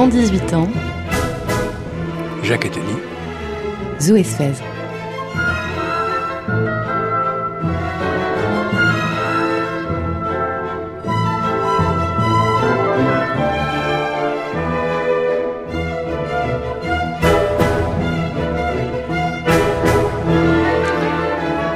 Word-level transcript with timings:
Dans 0.00 0.08
18 0.08 0.54
ans, 0.54 0.68
Jacques 2.42 2.64
Attali, 2.64 2.86
Zoé 4.00 4.24
Sfez. 4.24 4.52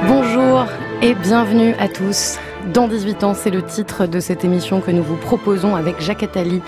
Bonjour 0.07 0.65
et 1.03 1.13
bienvenue 1.13 1.75
à 1.77 1.87
tous. 1.87 2.39
Dans 2.73 2.87
18 2.87 3.23
ans, 3.23 3.35
c'est 3.35 3.51
le 3.51 3.61
titre 3.61 4.07
de 4.07 4.19
cette 4.19 4.43
émission 4.43 4.81
que 4.81 4.89
nous 4.89 5.03
vous 5.03 5.17
proposons 5.17 5.75
avec 5.75 6.01
Jacques 6.01 6.23
Attali 6.23 6.63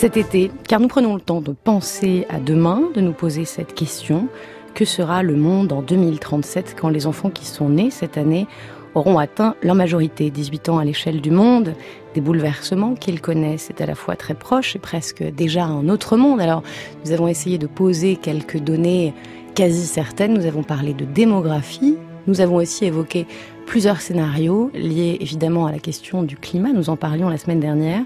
cet 0.00 0.16
été, 0.16 0.50
car 0.66 0.80
nous 0.80 0.88
prenons 0.88 1.14
le 1.14 1.20
temps 1.20 1.42
de 1.42 1.52
penser 1.52 2.24
à 2.30 2.40
demain, 2.40 2.84
de 2.94 3.02
nous 3.02 3.12
poser 3.12 3.44
cette 3.44 3.74
question. 3.74 4.28
Que 4.72 4.86
sera 4.86 5.22
le 5.22 5.36
monde 5.36 5.74
en 5.74 5.82
2037 5.82 6.74
quand 6.80 6.88
les 6.88 7.06
enfants 7.06 7.28
qui 7.28 7.44
sont 7.44 7.68
nés 7.68 7.90
cette 7.90 8.16
année 8.16 8.46
auront 8.94 9.18
atteint 9.18 9.56
leur 9.62 9.74
majorité, 9.74 10.30
18 10.30 10.70
ans 10.70 10.78
à 10.78 10.86
l'échelle 10.86 11.20
du 11.20 11.30
monde, 11.30 11.74
des 12.14 12.22
bouleversements 12.22 12.94
qu'ils 12.94 13.20
connaissent, 13.20 13.66
c'est 13.66 13.82
à 13.82 13.86
la 13.86 13.94
fois 13.94 14.16
très 14.16 14.32
proche 14.32 14.74
et 14.74 14.78
presque 14.78 15.22
déjà 15.22 15.66
un 15.66 15.90
autre 15.90 16.16
monde. 16.16 16.40
Alors, 16.40 16.62
nous 17.04 17.12
avons 17.12 17.28
essayé 17.28 17.58
de 17.58 17.66
poser 17.66 18.16
quelques 18.16 18.56
données 18.56 19.12
quasi 19.54 19.86
certaines. 19.86 20.32
Nous 20.32 20.46
avons 20.46 20.62
parlé 20.62 20.94
de 20.94 21.04
démographie. 21.04 21.98
Nous 22.26 22.40
avons 22.40 22.56
aussi 22.56 22.86
évoqué 22.86 23.26
plusieurs 23.70 24.00
scénarios 24.00 24.72
liés 24.74 25.16
évidemment 25.20 25.66
à 25.66 25.70
la 25.70 25.78
question 25.78 26.24
du 26.24 26.36
climat. 26.36 26.72
Nous 26.72 26.90
en 26.90 26.96
parlions 26.96 27.28
la 27.28 27.38
semaine 27.38 27.60
dernière. 27.60 28.02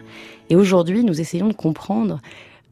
Et 0.51 0.57
aujourd'hui, 0.57 1.03
nous 1.05 1.23
essayons 1.23 1.49
de 1.49 1.55
comprendre 1.55 2.21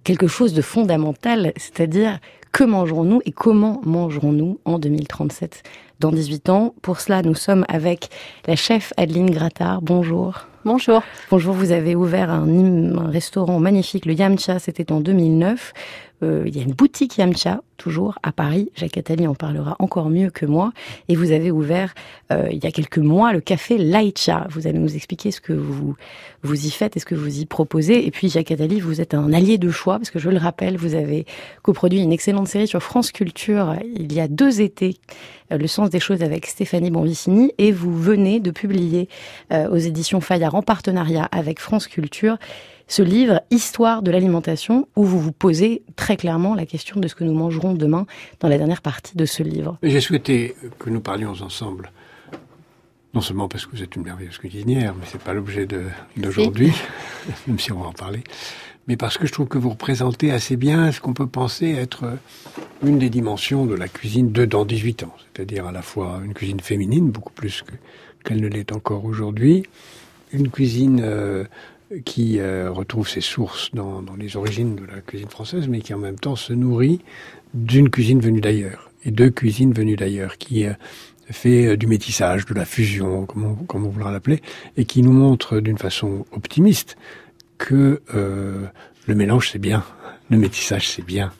quelque 0.04 0.26
chose 0.26 0.52
de 0.52 0.60
fondamental, 0.60 1.54
c'est-à-dire 1.56 2.18
que 2.52 2.64
mangerons-nous 2.64 3.22
et 3.24 3.32
comment 3.32 3.80
mangerons-nous 3.86 4.58
en 4.66 4.78
2037 4.78 5.62
dans 6.00 6.12
18 6.12 6.50
ans. 6.50 6.74
Pour 6.82 7.00
cela, 7.00 7.22
nous 7.22 7.34
sommes 7.34 7.64
avec 7.68 8.10
la 8.46 8.56
chef 8.56 8.92
Adeline 8.98 9.30
Grattard. 9.30 9.80
Bonjour. 9.80 10.46
Bonjour. 10.66 11.02
Bonjour, 11.30 11.54
vous 11.54 11.72
avez 11.72 11.96
ouvert 11.96 12.28
un, 12.28 12.46
un 12.98 13.10
restaurant 13.10 13.58
magnifique, 13.58 14.04
le 14.04 14.12
Yamcha, 14.12 14.58
c'était 14.58 14.92
en 14.92 15.00
2009. 15.00 15.72
Euh, 16.22 16.44
il 16.46 16.56
y 16.56 16.60
a 16.60 16.62
une 16.62 16.72
boutique 16.72 17.18
Yamcha, 17.18 17.62
toujours 17.76 18.18
à 18.22 18.32
Paris. 18.32 18.70
Jacques 18.76 18.96
Attali 18.96 19.26
en 19.26 19.34
parlera 19.34 19.76
encore 19.78 20.08
mieux 20.08 20.30
que 20.30 20.46
moi. 20.46 20.72
Et 21.08 21.16
vous 21.16 21.32
avez 21.32 21.50
ouvert, 21.50 21.94
euh, 22.30 22.48
il 22.50 22.62
y 22.62 22.66
a 22.66 22.70
quelques 22.70 22.98
mois, 22.98 23.32
le 23.32 23.40
café 23.40 23.78
Laïcha. 23.78 24.46
Vous 24.50 24.66
allez 24.66 24.78
nous 24.78 24.94
expliquer 24.94 25.30
ce 25.30 25.40
que 25.40 25.52
vous, 25.52 25.96
vous 26.42 26.66
y 26.66 26.70
faites 26.70 26.96
et 26.96 27.00
ce 27.00 27.06
que 27.06 27.14
vous 27.14 27.40
y 27.40 27.46
proposez. 27.46 28.06
Et 28.06 28.10
puis, 28.10 28.28
Jacques 28.28 28.50
Attali, 28.50 28.80
vous 28.80 29.00
êtes 29.00 29.14
un 29.14 29.32
allié 29.32 29.58
de 29.58 29.70
choix, 29.70 29.98
parce 29.98 30.10
que 30.10 30.18
je 30.18 30.30
le 30.30 30.38
rappelle, 30.38 30.76
vous 30.76 30.94
avez 30.94 31.26
coproduit 31.62 32.00
une 32.00 32.12
excellente 32.12 32.48
série 32.48 32.68
sur 32.68 32.82
France 32.82 33.10
Culture 33.10 33.74
il 33.84 34.12
y 34.12 34.20
a 34.20 34.28
deux 34.28 34.60
étés, 34.60 34.96
euh, 35.52 35.58
Le 35.58 35.66
sens 35.66 35.90
des 35.90 36.00
choses 36.00 36.22
avec 36.22 36.46
Stéphanie 36.46 36.90
Bonvicini. 36.90 37.52
Et 37.58 37.72
vous 37.72 37.96
venez 37.96 38.40
de 38.40 38.50
publier 38.50 39.08
euh, 39.52 39.68
aux 39.68 39.76
éditions 39.76 40.20
Fayard 40.20 40.54
en 40.54 40.62
partenariat 40.62 41.28
avec 41.32 41.60
France 41.60 41.86
Culture 41.86 42.38
ce 42.92 43.00
livre 43.00 43.40
Histoire 43.50 44.02
de 44.02 44.10
l'alimentation 44.10 44.86
où 44.96 45.04
vous 45.04 45.18
vous 45.18 45.32
posez 45.32 45.82
très 45.96 46.18
clairement 46.18 46.54
la 46.54 46.66
question 46.66 47.00
de 47.00 47.08
ce 47.08 47.14
que 47.14 47.24
nous 47.24 47.32
mangerons 47.32 47.72
demain 47.72 48.04
dans 48.40 48.48
la 48.48 48.58
dernière 48.58 48.82
partie 48.82 49.16
de 49.16 49.24
ce 49.24 49.42
livre. 49.42 49.78
J'ai 49.82 50.02
souhaité 50.02 50.54
que 50.78 50.90
nous 50.90 51.00
parlions 51.00 51.30
ensemble, 51.30 51.90
non 53.14 53.22
seulement 53.22 53.48
parce 53.48 53.64
que 53.64 53.74
vous 53.74 53.82
êtes 53.82 53.96
une 53.96 54.02
merveilleuse 54.02 54.36
cuisinière, 54.36 54.94
mais 54.94 55.06
c'est 55.10 55.22
pas 55.22 55.32
l'objet 55.32 55.66
d'aujourd'hui, 56.18 56.74
même 57.46 57.58
si 57.58 57.72
on 57.72 57.80
va 57.80 57.86
en 57.86 57.92
parler, 57.94 58.22
mais 58.86 58.98
parce 58.98 59.16
que 59.16 59.26
je 59.26 59.32
trouve 59.32 59.48
que 59.48 59.56
vous 59.56 59.70
représentez 59.70 60.30
assez 60.30 60.56
bien 60.56 60.92
ce 60.92 61.00
qu'on 61.00 61.14
peut 61.14 61.26
penser 61.26 61.70
être 61.70 62.18
une 62.84 62.98
des 62.98 63.08
dimensions 63.08 63.64
de 63.64 63.74
la 63.74 63.88
cuisine 63.88 64.32
de 64.32 64.44
dans 64.44 64.66
18 64.66 65.04
ans, 65.04 65.16
c'est-à-dire 65.32 65.66
à 65.66 65.72
la 65.72 65.80
fois 65.80 66.20
une 66.22 66.34
cuisine 66.34 66.60
féminine, 66.60 67.10
beaucoup 67.10 67.32
plus 67.32 67.64
qu'elle 68.22 68.42
ne 68.42 68.48
l'est 68.48 68.70
encore 68.70 69.06
aujourd'hui, 69.06 69.62
une 70.32 70.50
cuisine 70.50 71.00
euh, 71.02 71.44
qui 72.04 72.38
euh, 72.38 72.70
retrouve 72.70 73.08
ses 73.08 73.20
sources 73.20 73.70
dans, 73.74 74.02
les 74.18 74.36
origines 74.36 74.76
de 74.76 74.84
la 74.84 75.00
cuisine 75.00 75.28
française, 75.28 75.68
mais 75.68 75.80
qui 75.80 75.94
en 75.94 75.98
même 75.98 76.18
temps 76.18 76.36
se 76.36 76.52
nourrit 76.52 77.00
d'une 77.54 77.90
cuisine 77.90 78.20
venue 78.20 78.40
d'ailleurs, 78.40 78.90
et 79.04 79.10
de 79.10 79.28
cuisines 79.28 79.72
venues 79.72 79.96
d'ailleurs, 79.96 80.38
qui 80.38 80.64
euh, 80.64 80.72
fait 81.30 81.66
euh, 81.66 81.76
du 81.76 81.86
métissage, 81.86 82.46
de 82.46 82.54
la 82.54 82.64
fusion, 82.64 83.26
comme 83.26 83.44
on, 83.44 83.54
comme 83.54 83.84
on 83.84 83.90
voudra 83.90 84.12
l'appeler, 84.12 84.40
et 84.76 84.84
qui 84.84 85.02
nous 85.02 85.12
montre 85.12 85.60
d'une 85.60 85.78
façon 85.78 86.24
optimiste 86.32 86.96
que 87.58 88.00
le 88.12 89.14
mélange 89.14 89.50
c'est 89.50 89.60
bien, 89.60 89.84
le 90.30 90.36
métissage 90.36 90.88
c'est 90.88 91.04
bien, 91.04 91.32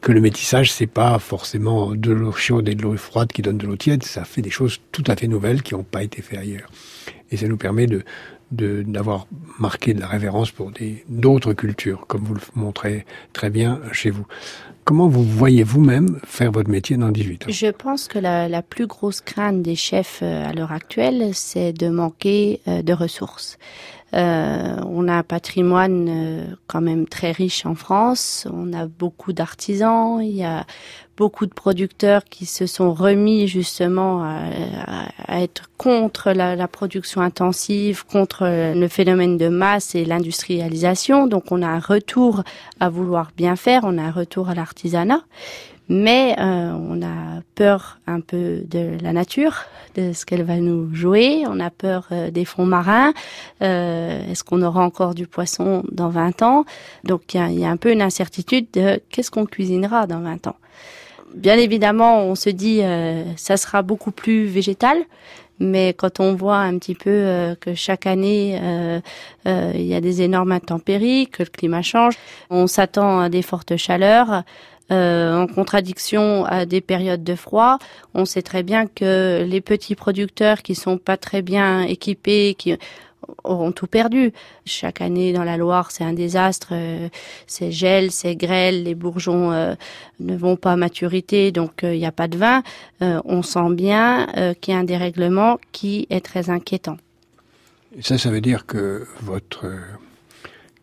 que 0.00 0.12
le 0.12 0.20
métissage 0.20 0.70
c'est 0.70 0.86
pas 0.86 1.18
forcément 1.18 1.96
de 1.96 2.12
l'eau 2.12 2.30
chaude 2.30 2.68
et 2.68 2.76
de 2.76 2.82
l'eau 2.82 2.96
froide 2.96 3.32
qui 3.32 3.42
donne 3.42 3.58
de 3.58 3.66
l'eau 3.66 3.76
tiède, 3.76 4.04
ça 4.04 4.24
fait 4.24 4.42
des 4.42 4.50
choses 4.50 4.78
tout 4.92 5.02
à 5.08 5.16
fait 5.16 5.26
nouvelles 5.26 5.62
qui 5.62 5.74
n'ont 5.74 5.82
pas 5.82 6.04
été 6.04 6.22
faites 6.22 6.38
ailleurs. 6.38 6.70
Et 7.32 7.36
ça 7.36 7.48
nous 7.48 7.56
permet 7.56 7.88
de, 7.88 8.04
d'avoir 8.50 9.26
marqué 9.58 9.92
de 9.94 10.00
la 10.00 10.06
révérence 10.06 10.50
pour 10.50 10.70
d'autres 11.08 11.52
cultures, 11.52 12.06
comme 12.06 12.22
vous 12.22 12.34
le 12.34 12.40
montrez 12.54 13.04
très 13.32 13.50
bien 13.50 13.80
chez 13.92 14.10
vous. 14.10 14.26
Comment 14.84 15.08
vous 15.08 15.24
voyez 15.24 15.64
vous-même 15.64 16.20
faire 16.24 16.52
votre 16.52 16.70
métier 16.70 16.96
dans 16.96 17.08
18 17.08 17.44
ans? 17.44 17.50
Je 17.50 17.66
pense 17.66 18.06
que 18.06 18.20
la, 18.20 18.48
la, 18.48 18.62
plus 18.62 18.86
grosse 18.86 19.20
crainte 19.20 19.62
des 19.62 19.74
chefs 19.74 20.22
à 20.22 20.52
l'heure 20.52 20.70
actuelle, 20.70 21.30
c'est 21.32 21.72
de 21.72 21.88
manquer 21.88 22.60
de 22.66 22.92
ressources. 22.92 23.58
Euh, 24.16 24.76
on 24.86 25.08
a 25.08 25.14
un 25.14 25.22
patrimoine 25.22 26.06
euh, 26.08 26.44
quand 26.66 26.80
même 26.80 27.06
très 27.06 27.32
riche 27.32 27.66
en 27.66 27.74
France. 27.74 28.48
On 28.52 28.72
a 28.72 28.86
beaucoup 28.86 29.32
d'artisans. 29.32 30.20
Il 30.22 30.34
y 30.34 30.44
a 30.44 30.64
beaucoup 31.16 31.46
de 31.46 31.52
producteurs 31.52 32.24
qui 32.24 32.46
se 32.46 32.66
sont 32.66 32.92
remis 32.94 33.46
justement 33.46 34.22
à, 34.22 35.40
être 35.40 35.70
contre 35.78 36.32
la, 36.32 36.56
la, 36.56 36.68
production 36.68 37.20
intensive, 37.22 38.04
contre 38.04 38.44
le 38.74 38.88
phénomène 38.88 39.38
de 39.38 39.48
masse 39.48 39.94
et 39.94 40.04
l'industrialisation. 40.04 41.26
Donc 41.26 41.52
on 41.52 41.62
a 41.62 41.68
un 41.68 41.78
retour 41.78 42.42
à 42.80 42.90
vouloir 42.90 43.30
bien 43.36 43.56
faire. 43.56 43.82
On 43.84 43.96
a 43.96 44.02
un 44.02 44.10
retour 44.10 44.50
à 44.50 44.54
l'artisanat 44.54 45.22
mais 45.88 46.34
euh, 46.38 46.72
on 46.72 47.02
a 47.02 47.42
peur 47.54 47.98
un 48.06 48.20
peu 48.20 48.62
de 48.68 48.96
la 49.02 49.12
nature, 49.12 49.64
de 49.94 50.12
ce 50.12 50.26
qu'elle 50.26 50.42
va 50.42 50.56
nous 50.56 50.94
jouer, 50.94 51.44
on 51.46 51.60
a 51.60 51.70
peur 51.70 52.08
euh, 52.12 52.30
des 52.30 52.44
fonds 52.44 52.66
marins, 52.66 53.12
euh, 53.62 54.30
est-ce 54.30 54.44
qu'on 54.44 54.62
aura 54.62 54.82
encore 54.82 55.14
du 55.14 55.26
poisson 55.26 55.82
dans 55.90 56.08
20 56.08 56.42
ans? 56.42 56.64
Donc 57.04 57.34
il 57.34 57.58
y, 57.58 57.64
a, 57.64 57.70
un 57.70 57.76
peu 57.76 57.92
une 57.92 58.02
incertitude 58.02 58.66
de 58.72 59.00
qu'est-ce 59.10 59.30
qu'on 59.30 59.46
cuisinera 59.46 60.06
dans 60.06 60.20
20 60.20 60.48
ans. 60.48 60.56
Bien 61.34 61.58
évidemment, 61.58 62.22
on 62.22 62.34
se 62.34 62.50
dit 62.50 62.80
euh, 62.82 63.24
ça 63.36 63.56
sera 63.56 63.82
beaucoup 63.82 64.10
plus 64.10 64.46
végétal, 64.46 64.96
mais 65.58 65.92
quand 65.92 66.20
on 66.20 66.34
voit 66.34 66.58
un 66.58 66.78
petit 66.78 66.94
peu 66.94 67.10
euh, 67.10 67.54
que 67.54 67.74
chaque 67.74 68.06
année 68.06 68.58
euh, 68.62 69.72
il 69.74 69.84
y 69.84 69.94
a 69.94 70.00
des 70.00 70.22
énormes 70.22 70.52
intempéries, 70.52 71.26
que 71.26 71.42
le 71.42 71.48
climat 71.48 71.82
change, 71.82 72.14
on 72.48 72.66
s'attend 72.66 73.20
à 73.20 73.28
des 73.28 73.42
fortes 73.42 73.76
chaleurs, 73.76 74.44
euh, 74.92 75.36
en 75.36 75.46
contradiction 75.48 76.44
à 76.44 76.64
des 76.64 76.80
périodes 76.80 77.24
de 77.24 77.34
froid. 77.34 77.78
On 78.14 78.24
sait 78.24 78.42
très 78.42 78.62
bien 78.62 78.86
que 78.86 79.44
les 79.44 79.60
petits 79.60 79.96
producteurs 79.96 80.62
qui 80.62 80.76
sont 80.76 80.96
pas 80.96 81.16
très 81.16 81.42
bien 81.42 81.82
équipés, 81.82 82.54
qui 82.56 82.76
auront 83.42 83.72
tout 83.72 83.88
perdu. 83.88 84.32
Chaque 84.64 85.00
année 85.00 85.32
dans 85.32 85.42
la 85.42 85.56
Loire, 85.56 85.90
c'est 85.90 86.04
un 86.04 86.12
désastre. 86.12 86.68
Euh, 86.70 87.08
c'est 87.48 87.72
gel, 87.72 88.12
c'est 88.12 88.36
grêle, 88.36 88.84
les 88.84 88.94
bourgeons 88.94 89.50
euh, 89.50 89.74
ne 90.20 90.36
vont 90.36 90.54
pas 90.54 90.72
à 90.72 90.76
maturité, 90.76 91.50
donc 91.50 91.80
il 91.82 91.98
n'y 91.98 92.06
a 92.06 92.12
pas 92.12 92.28
de 92.28 92.38
vin. 92.38 92.62
on 93.00 93.42
sent 93.42 93.70
bien 93.72 94.28
qu'il 94.60 94.72
y 94.72 94.76
a 94.76 94.80
un 94.80 94.84
dérèglement 94.84 95.58
qui 95.72 96.06
est 96.10 96.24
très 96.24 96.48
inquiétant. 96.48 96.96
Ça, 98.00 98.18
ça 98.18 98.30
veut 98.30 98.40
dire 98.40 98.66
que 98.66 99.06
votre 99.22 99.66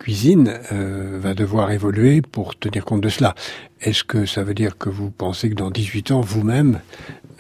cuisine 0.03 0.59
euh, 0.73 1.17
va 1.21 1.33
devoir 1.33 1.71
évoluer 1.71 2.21
pour 2.21 2.59
tenir 2.59 2.83
compte 2.83 2.99
de 2.99 3.07
cela. 3.07 3.35
Est-ce 3.79 4.03
que 4.03 4.25
ça 4.25 4.43
veut 4.43 4.53
dire 4.53 4.77
que 4.77 4.89
vous 4.89 5.09
pensez 5.09 5.49
que 5.49 5.55
dans 5.55 5.71
18 5.71 6.11
ans, 6.11 6.19
vous-même, 6.19 6.81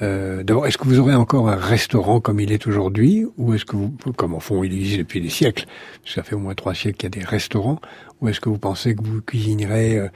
euh, 0.01 0.43
d'abord, 0.43 0.65
est-ce 0.65 0.77
que 0.77 0.85
vous 0.85 0.97
aurez 0.97 1.13
encore 1.13 1.49
un 1.49 1.57
restaurant 1.57 2.21
comme 2.21 2.39
il 2.39 2.53
est 2.53 2.65
aujourd'hui, 2.65 3.25
ou 3.37 3.53
est-ce 3.53 3.65
que 3.65 3.75
vous, 3.75 3.91
comme 4.15 4.33
en 4.33 4.39
fond 4.39 4.63
il 4.63 4.73
existe 4.73 4.99
depuis 4.99 5.19
des 5.19 5.29
siècles, 5.29 5.65
ça 6.05 6.23
fait 6.23 6.35
au 6.35 6.39
moins 6.39 6.55
trois 6.55 6.73
siècles 6.73 6.95
qu'il 6.95 7.07
y 7.07 7.17
a 7.17 7.19
des 7.19 7.25
restaurants, 7.25 7.81
ou 8.21 8.29
est-ce 8.29 8.39
que 8.39 8.47
vous 8.47 8.59
pensez 8.59 8.95
que 8.95 9.03
vous 9.03 9.21
cuisinerez 9.21 10.09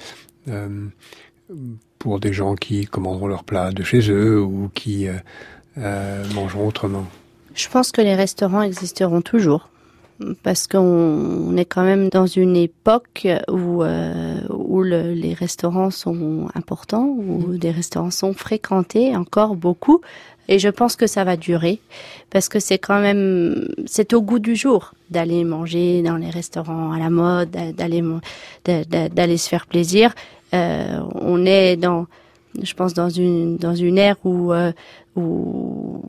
euh, 0.48 0.88
pour 2.00 2.22
des 2.22 2.32
gens 2.32 2.56
qui 2.56 2.86
commanderont 2.86 3.28
leur 3.28 3.44
plat 3.44 3.72
de 3.72 3.84
chez 3.84 4.10
eux 4.10 4.42
ou 4.42 4.70
qui 4.74 5.08
mangeront 5.76 6.66
autrement? 6.66 7.06
Je 7.56 7.68
pense 7.68 7.92
que 7.92 8.00
les 8.00 8.16
restaurants 8.16 8.62
existeront 8.62 9.22
toujours 9.22 9.70
parce 10.44 10.68
qu'on 10.68 11.56
est 11.58 11.66
quand 11.66 11.84
même 11.84 12.10
dans 12.10 12.26
une 12.26 12.56
époque 12.56 13.28
où 13.50 13.84
euh, 13.84 14.40
où 14.50 14.84
les 14.84 15.34
restaurants 15.34 15.92
sont 15.92 16.48
importants, 16.56 17.06
où 17.06 17.48
mmh. 17.48 17.58
des 17.58 17.72
restaurants 17.72 18.12
sont 18.12 18.34
fréquentés 18.34 19.16
encore 19.16 19.56
beaucoup. 19.56 20.02
Et 20.50 20.60
je 20.60 20.70
pense 20.70 20.96
que 20.96 21.08
ça 21.08 21.24
va 21.24 21.36
durer 21.36 21.80
parce 22.30 22.48
que 22.48 22.60
c'est 22.60 22.78
quand 22.78 23.02
même 23.02 23.68
c'est 23.86 24.14
au 24.14 24.22
goût 24.22 24.40
du 24.40 24.56
jour 24.56 24.94
d'aller 25.10 25.44
manger 25.44 26.02
dans 26.02 26.16
les 26.16 26.30
restaurants 26.30 26.92
à 26.94 27.00
la 27.00 27.10
mode, 27.10 27.52
d'aller 27.52 28.04
d'aller 28.66 29.38
se 29.38 29.50
faire 29.50 29.66
plaisir. 29.66 30.14
Euh, 30.54 31.02
on 31.16 31.46
est 31.46 31.76
dans 31.76 32.08
je 32.62 32.74
pense 32.74 32.94
dans 32.94 33.10
une 33.10 33.58
dans 33.58 33.76
une 33.76 33.98
ère 33.98 34.16
où 34.24 34.54
euh, 34.54 34.72
où 35.18 36.04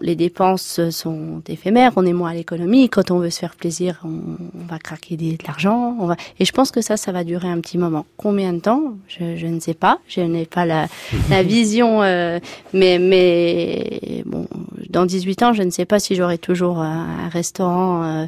les 0.00 0.16
dépenses 0.16 0.80
sont 0.90 1.42
éphémères, 1.48 1.92
on 1.96 2.04
est 2.06 2.12
moins 2.12 2.30
à 2.30 2.34
l'économie. 2.34 2.88
Quand 2.88 3.10
on 3.10 3.18
veut 3.18 3.30
se 3.30 3.38
faire 3.38 3.54
plaisir, 3.54 4.00
on, 4.04 4.64
va 4.66 4.78
craquer 4.78 5.16
de 5.16 5.36
l'argent. 5.46 5.96
On 6.00 6.06
va... 6.06 6.16
Et 6.38 6.44
je 6.44 6.52
pense 6.52 6.70
que 6.70 6.80
ça, 6.80 6.96
ça 6.96 7.12
va 7.12 7.24
durer 7.24 7.48
un 7.48 7.60
petit 7.60 7.78
moment. 7.78 8.06
Combien 8.16 8.52
de 8.52 8.60
temps? 8.60 8.94
Je, 9.06 9.36
je 9.36 9.46
ne 9.46 9.60
sais 9.60 9.74
pas. 9.74 9.98
Je 10.08 10.20
n'ai 10.20 10.46
pas 10.46 10.66
la, 10.66 10.88
la 11.30 11.42
vision. 11.56 12.02
Euh, 12.02 12.40
mais, 12.72 12.98
mais 12.98 14.22
bon, 14.26 14.48
dans 14.90 15.06
18 15.06 15.42
ans, 15.42 15.52
je 15.52 15.62
ne 15.62 15.70
sais 15.70 15.84
pas 15.84 15.98
si 15.98 16.14
j'aurai 16.14 16.38
toujours 16.38 16.78
un, 16.78 17.28
restaurant. 17.28 18.04
Euh, 18.04 18.26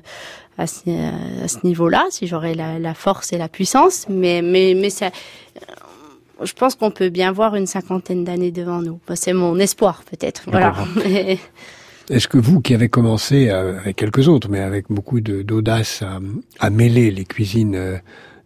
à 0.59 0.67
ce, 0.67 0.89
à 1.45 1.49
ce 1.49 1.59
niveau-là, 1.65 2.07
si 2.09 2.27
j'aurai 2.27 2.55
la, 2.55 2.79
la, 2.79 2.95
force 2.95 3.35
et 3.35 3.37
la 3.37 3.47
puissance, 3.47 4.07
mais 4.09 4.41
mais 4.41 4.73
mais 4.75 4.89
ça, 4.89 5.11
je 6.43 6.53
pense 6.53 6.75
qu'on 6.75 6.91
peut 6.91 7.09
bien 7.09 7.33
voir 7.33 7.55
une 7.55 7.67
cinquantaine 7.67 8.25
d'années 8.25 8.51
devant 8.51 8.83
nous. 8.83 8.99
C'est 9.15 9.33
mon 9.33 9.59
espoir, 9.59 10.03
peut-être. 10.11 10.43
Voilà. 10.47 10.75
Est-ce 12.09 12.29
que 12.29 12.39
vous, 12.39 12.61
qui 12.61 12.73
avez 12.73 12.89
commencé 12.89 13.49
euh, 13.49 13.79
avec 13.79 13.97
quelques 13.97 14.29
autres, 14.29 14.49
mais 14.49 14.61
avec 14.61 14.87
beaucoup 14.89 15.21
d'audace 15.21 16.03
à, 16.03 16.21
à, 16.61 16.71
mêler 16.71 17.11
les 17.11 17.25
cuisines 17.25 17.75
euh, 17.75 17.97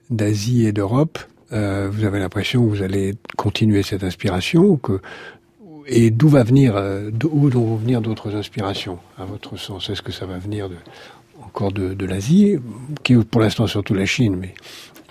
d'Asie 0.08 0.66
et 0.66 0.72
d'Europe, 0.72 1.18
euh, 1.52 1.90
vous 1.92 2.04
avez 2.04 2.20
l'impression 2.20 2.64
que 2.64 2.70
vous 2.70 2.82
allez 2.82 3.14
continuer 3.36 3.82
cette 3.82 4.02
inspiration 4.02 4.76
que, 4.76 5.00
et 5.86 6.10
d'où 6.10 6.28
va 6.28 6.42
venir, 6.42 6.80
d'où 7.12 7.50
vont 7.50 7.76
venir 7.76 8.00
d'autres 8.00 8.34
inspirations, 8.34 8.98
à 9.18 9.24
votre 9.24 9.58
sens? 9.58 9.90
Est-ce 9.90 10.02
que 10.02 10.12
ça 10.12 10.24
va 10.24 10.38
venir 10.38 10.68
de, 10.68 10.76
encore 11.44 11.72
de, 11.72 11.92
de 11.92 12.06
l'Asie, 12.06 12.56
qui 13.02 13.14
est 13.14 13.24
pour 13.24 13.40
l'instant 13.40 13.66
surtout 13.66 13.94
la 13.94 14.06
Chine, 14.06 14.36
mais 14.40 14.54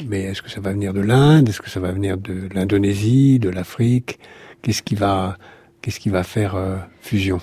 mais 0.07 0.22
est-ce 0.24 0.42
que 0.42 0.50
ça 0.50 0.62
va 0.62 0.72
venir 0.72 0.94
de 0.94 1.01
l'Inde? 1.01 1.50
Est-ce 1.50 1.62
que 1.62 1.69
ça 1.69 1.80
va 1.80 1.92
venir 1.92 2.18
de 2.18 2.50
l'Indonésie, 2.54 3.40
de 3.40 3.50
l'Afrique? 3.50 4.19
Qu'est-ce 4.62 4.84
qui 4.84 4.96
va, 4.96 5.38
qu'est-ce 5.81 6.00
qui 6.00 6.10
va 6.10 6.24
faire 6.24 6.56
euh, 6.56 6.78
fusion? 7.01 7.40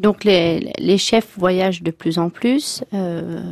Donc 0.00 0.24
les, 0.24 0.98
chefs 0.98 1.28
voyagent 1.36 1.82
de 1.82 1.90
plus 1.90 2.18
en 2.18 2.30
plus 2.30 2.82
euh, 2.94 3.42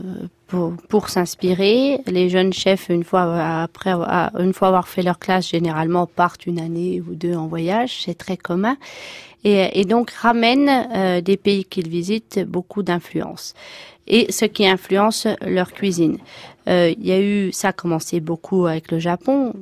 pour, 0.89 1.11
s'inspirer. 1.11 2.01
Les 2.07 2.31
jeunes 2.31 2.55
chefs, 2.55 2.89
une 2.89 3.05
fois 3.05 3.23
après, 3.63 3.93
une 3.93 4.55
fois 4.55 4.69
avoir 4.69 4.89
fait 4.89 5.03
leur 5.03 5.19
classe, 5.19 5.51
généralement 5.51 6.07
partent 6.07 6.47
une 6.47 6.59
année 6.59 7.03
ou 7.03 7.15
deux 7.15 7.35
en 7.35 7.49
voyage. 7.49 8.03
C'est 8.05 8.17
très 8.17 8.39
commun. 8.39 8.79
Et, 9.45 9.85
donc 9.85 10.11
ramènent 10.11 10.89
euh, 10.97 11.21
des 11.21 11.37
pays 11.37 11.65
qu'ils 11.65 11.89
visitent 11.89 12.41
beaucoup 12.41 12.83
d'influence 12.83 13.55
et 14.09 14.33
ce 14.33 14.47
qui 14.47 14.67
influence 14.67 15.29
leur 15.43 15.73
cuisine. 15.73 16.19
Euh, 16.69 16.93
il 16.99 17.06
y 17.06 17.12
a 17.12 17.20
eu, 17.20 17.53
ça 17.53 17.69
a 17.69 17.73
commencé 17.73 18.20
beaucoup 18.20 18.67
avec 18.67 18.91
le 18.91 18.99
Japon. 18.99 19.55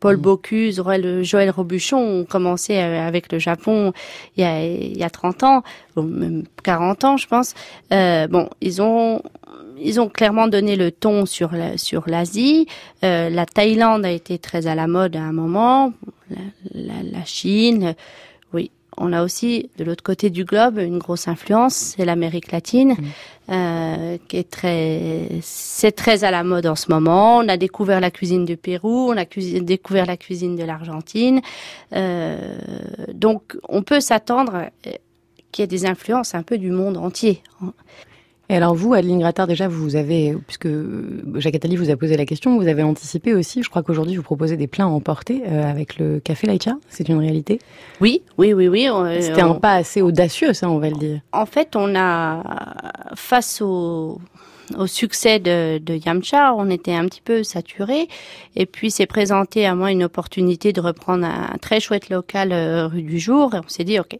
Paul 0.00 0.16
mmh. 0.16 0.20
Bocuse, 0.20 0.82
Joël 1.22 1.50
Robuchon 1.50 1.98
ont 1.98 2.24
commencé 2.24 2.76
euh, 2.76 3.06
avec 3.06 3.32
le 3.32 3.38
Japon 3.38 3.92
il 4.36 4.42
y 4.42 4.46
a, 4.46 4.64
il 4.64 4.96
y 4.96 5.02
a 5.02 5.10
30 5.10 5.42
ans, 5.42 5.62
ou 5.96 6.02
même 6.02 6.44
40 6.62 7.04
ans, 7.04 7.16
je 7.16 7.26
pense. 7.26 7.54
Euh, 7.92 8.26
bon, 8.28 8.48
ils 8.60 8.80
ont 8.82 9.20
ils 9.76 10.00
ont 10.00 10.08
clairement 10.08 10.48
donné 10.48 10.76
le 10.76 10.90
ton 10.90 11.26
sur 11.26 11.52
la, 11.52 11.76
sur 11.78 12.04
l'Asie. 12.06 12.66
Euh, 13.02 13.28
la 13.28 13.46
Thaïlande 13.46 14.04
a 14.04 14.10
été 14.10 14.38
très 14.38 14.66
à 14.66 14.74
la 14.74 14.86
mode 14.86 15.16
à 15.16 15.22
un 15.22 15.32
moment. 15.32 15.92
La, 16.30 16.36
la, 16.72 17.02
la 17.02 17.24
Chine, 17.24 17.94
on 18.96 19.12
a 19.12 19.22
aussi 19.22 19.70
de 19.78 19.84
l'autre 19.84 20.02
côté 20.02 20.30
du 20.30 20.44
globe 20.44 20.78
une 20.78 20.98
grosse 20.98 21.28
influence, 21.28 21.94
c'est 21.96 22.04
l'Amérique 22.04 22.52
latine, 22.52 22.92
mmh. 22.92 23.52
euh, 23.52 24.18
qui 24.28 24.36
est 24.36 24.50
très, 24.50 25.28
c'est 25.42 25.92
très 25.92 26.24
à 26.24 26.30
la 26.30 26.44
mode 26.44 26.66
en 26.66 26.76
ce 26.76 26.90
moment. 26.90 27.38
On 27.38 27.48
a 27.48 27.56
découvert 27.56 28.00
la 28.00 28.10
cuisine 28.10 28.44
du 28.44 28.56
Pérou, 28.56 29.12
on 29.12 29.16
a 29.16 29.24
découvert 29.24 30.06
la 30.06 30.16
cuisine 30.16 30.56
de 30.56 30.64
l'Argentine, 30.64 31.40
euh, 31.94 32.56
donc 33.12 33.56
on 33.68 33.82
peut 33.82 34.00
s'attendre 34.00 34.70
euh, 34.86 34.90
qu'il 35.52 35.62
y 35.62 35.64
ait 35.64 35.68
des 35.68 35.86
influences 35.86 36.34
un 36.34 36.42
peu 36.42 36.58
du 36.58 36.70
monde 36.70 36.96
entier. 36.96 37.42
Et 38.50 38.56
alors 38.56 38.74
vous, 38.74 38.92
Adeline 38.92 39.20
Grattard, 39.20 39.46
déjà, 39.46 39.68
vous 39.68 39.96
avez, 39.96 40.36
puisque 40.46 40.68
Jacques 41.36 41.54
Attali 41.54 41.76
vous 41.76 41.90
a 41.90 41.96
posé 41.96 42.16
la 42.16 42.26
question, 42.26 42.58
vous 42.58 42.68
avez 42.68 42.82
anticipé 42.82 43.34
aussi, 43.34 43.62
je 43.62 43.70
crois 43.70 43.82
qu'aujourd'hui 43.82 44.16
vous 44.16 44.22
proposez 44.22 44.56
des 44.56 44.66
plats 44.66 44.84
à 44.84 44.88
emporter 44.88 45.42
euh, 45.46 45.70
avec 45.70 45.98
le 45.98 46.20
café 46.20 46.46
Laïcha, 46.46 46.74
c'est 46.88 47.08
une 47.08 47.18
réalité 47.18 47.58
Oui, 48.00 48.22
oui, 48.36 48.52
oui, 48.52 48.68
oui. 48.68 48.88
C'était 49.20 49.40
un 49.40 49.54
pas 49.54 49.74
assez 49.74 50.02
audacieux, 50.02 50.52
ça, 50.52 50.68
on 50.68 50.78
va 50.78 50.90
le 50.90 50.96
dire. 50.96 51.20
En 51.32 51.46
fait, 51.46 51.74
on 51.74 51.94
a, 51.96 52.42
face 53.14 53.62
au, 53.62 54.20
au 54.78 54.86
succès 54.86 55.38
de, 55.38 55.80
Yamcha, 55.88 56.54
on 56.54 56.70
était 56.70 56.94
un 56.94 57.06
petit 57.06 57.20
peu 57.20 57.42
saturé. 57.42 58.08
Et 58.56 58.66
puis 58.66 58.90
s'est 58.90 59.06
présenté 59.06 59.66
à 59.66 59.74
moi 59.74 59.90
une 59.90 60.04
opportunité 60.04 60.72
de 60.72 60.80
reprendre 60.80 61.26
un, 61.26 61.56
très 61.60 61.80
chouette 61.80 62.08
local 62.08 62.52
euh, 62.52 62.86
rue 62.86 63.02
du 63.02 63.18
Jour. 63.18 63.54
Et 63.54 63.58
on 63.58 63.68
s'est 63.68 63.84
dit, 63.84 63.98
ok, 63.98 64.18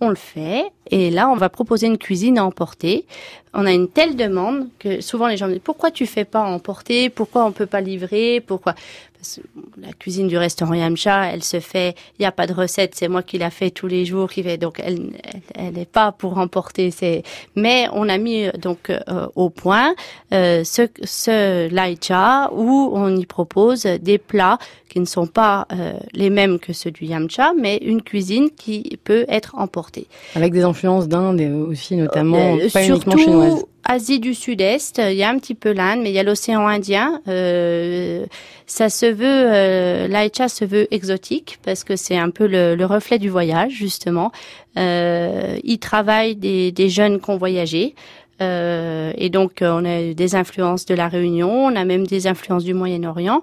on 0.00 0.08
le 0.08 0.16
fait. 0.16 0.66
Et 0.90 1.10
là, 1.10 1.28
on 1.28 1.36
va 1.36 1.48
proposer 1.48 1.86
une 1.86 1.98
cuisine 1.98 2.38
à 2.38 2.44
emporter. 2.44 3.06
On 3.54 3.64
a 3.64 3.72
une 3.72 3.88
telle 3.88 4.16
demande 4.16 4.68
que 4.78 5.00
souvent 5.00 5.26
les 5.28 5.36
gens 5.36 5.46
me 5.46 5.52
disent 5.54 5.62
pourquoi 5.64 5.90
tu 5.90 6.06
fais 6.06 6.26
pas 6.26 6.42
emporter? 6.42 7.08
Pourquoi 7.08 7.44
on 7.46 7.52
peut 7.52 7.66
pas 7.66 7.80
livrer? 7.80 8.42
Pourquoi? 8.46 8.74
Parce 9.16 9.36
que 9.36 9.80
la 9.80 9.92
cuisine 9.92 10.28
du 10.28 10.36
restaurant 10.36 10.74
Yamcha, 10.74 11.32
elle 11.32 11.42
se 11.42 11.60
fait. 11.60 11.94
Il 12.18 12.22
n'y 12.22 12.26
a 12.26 12.32
pas 12.32 12.46
de 12.46 12.52
recette. 12.52 12.94
C'est 12.94 13.08
moi 13.08 13.22
qui 13.22 13.38
la 13.38 13.50
fais 13.50 13.70
tous 13.70 13.86
les 13.86 14.04
jours. 14.04 14.30
Qui 14.30 14.42
fait 14.42 14.58
donc 14.58 14.80
elle, 14.82 15.10
elle, 15.54 15.74
n'est 15.74 15.84
pas 15.84 16.12
pour 16.12 16.38
emporter. 16.38 16.90
C'est. 16.90 17.22
Mais 17.54 17.86
on 17.92 18.08
a 18.08 18.18
mis 18.18 18.48
donc 18.58 18.90
euh, 18.90 19.26
au 19.34 19.50
point 19.50 19.94
euh, 20.32 20.64
ce 20.64 20.88
ce 21.02 21.68
laicha 21.68 22.50
où 22.52 22.90
on 22.92 23.16
y 23.16 23.26
propose 23.26 23.82
des 23.84 24.18
plats 24.18 24.58
qui 24.88 25.00
ne 25.00 25.04
sont 25.04 25.26
pas 25.26 25.66
euh, 25.72 25.92
les 26.12 26.30
mêmes 26.30 26.58
que 26.58 26.72
ceux 26.72 26.90
du 26.90 27.04
yamcha, 27.04 27.52
mais 27.58 27.76
une 27.78 28.02
cuisine 28.02 28.48
qui 28.56 28.98
peut 29.04 29.26
être 29.28 29.54
emportée. 29.56 30.06
Avec 30.34 30.52
des 30.52 30.62
influences 30.62 31.08
d'Inde 31.08 31.40
aussi, 31.68 31.96
notamment, 31.96 32.56
pas 32.72 32.84
uniquement 32.86 33.16
chinoises. 33.16 33.64
Asie 33.88 34.20
du 34.20 34.34
Sud-Est, 34.34 34.98
il 34.98 35.16
y 35.16 35.22
a 35.22 35.28
un 35.28 35.38
petit 35.38 35.54
peu 35.54 35.72
l'Inde, 35.72 36.00
mais 36.02 36.10
il 36.10 36.14
y 36.14 36.18
a 36.18 36.22
l'océan 36.22 36.66
Indien. 36.66 37.20
Euh, 37.28 38.26
ça 38.66 38.88
se 38.88 39.06
veut, 39.06 39.24
euh, 39.24 40.08
l'Aïcha 40.08 40.48
se 40.48 40.64
veut 40.64 40.92
exotique 40.92 41.58
parce 41.64 41.84
que 41.84 41.94
c'est 41.94 42.16
un 42.16 42.30
peu 42.30 42.46
le, 42.46 42.74
le, 42.74 42.84
reflet 42.84 43.18
du 43.18 43.28
voyage 43.28 43.72
justement. 43.72 44.32
Euh, 44.76 45.56
il 45.62 45.78
travaille 45.78 46.34
des, 46.34 46.88
jeunes 46.88 47.20
qui 47.20 47.30
ont 47.30 47.36
voyagé. 47.36 47.94
Euh, 48.42 49.12
et 49.16 49.30
donc 49.30 49.58
on 49.62 49.84
a 49.84 50.12
des 50.12 50.34
influences 50.34 50.84
de 50.84 50.94
la 50.94 51.08
Réunion, 51.08 51.66
on 51.66 51.76
a 51.76 51.84
même 51.84 52.06
des 52.06 52.26
influences 52.26 52.64
du 52.64 52.74
Moyen-Orient. 52.74 53.42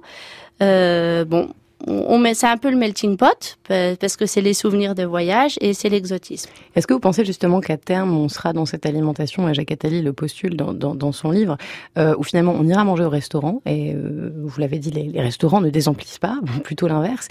Bon, 0.59 1.49
on 1.87 2.17
met 2.17 2.33
c'est 2.33 2.47
un 2.47 2.57
peu 2.57 2.69
le 2.69 2.77
melting 2.77 3.17
pot 3.17 3.57
parce 3.67 4.17
que 4.17 4.25
c'est 4.25 4.41
les 4.41 4.53
souvenirs 4.53 4.95
de 4.95 5.03
voyage 5.03 5.57
et 5.61 5.73
c'est 5.73 5.89
l'exotisme. 5.89 6.49
Est-ce 6.75 6.87
que 6.87 6.93
vous 6.93 6.99
pensez 6.99 7.25
justement 7.25 7.61
qu'à 7.61 7.77
terme 7.77 8.15
on 8.15 8.29
sera 8.29 8.53
dans 8.53 8.65
cette 8.65 8.85
alimentation 8.85 9.47
et 9.49 9.53
Jacques 9.53 9.71
Attali 9.71 10.01
le 10.01 10.13
postule 10.13 10.55
dans, 10.55 11.11
son 11.11 11.31
livre 11.31 11.57
euh, 11.97 12.15
où 12.17 12.23
finalement 12.23 12.55
on 12.57 12.67
ira 12.67 12.83
manger 12.83 13.03
au 13.03 13.09
restaurant 13.09 13.61
et 13.65 13.93
euh, 13.93 14.31
vous 14.35 14.59
l'avez 14.59 14.79
dit 14.79 14.91
les, 14.91 15.03
les, 15.03 15.21
restaurants 15.21 15.61
ne 15.61 15.69
désemplissent 15.69 16.19
pas 16.19 16.39
plutôt 16.63 16.87
l'inverse 16.87 17.27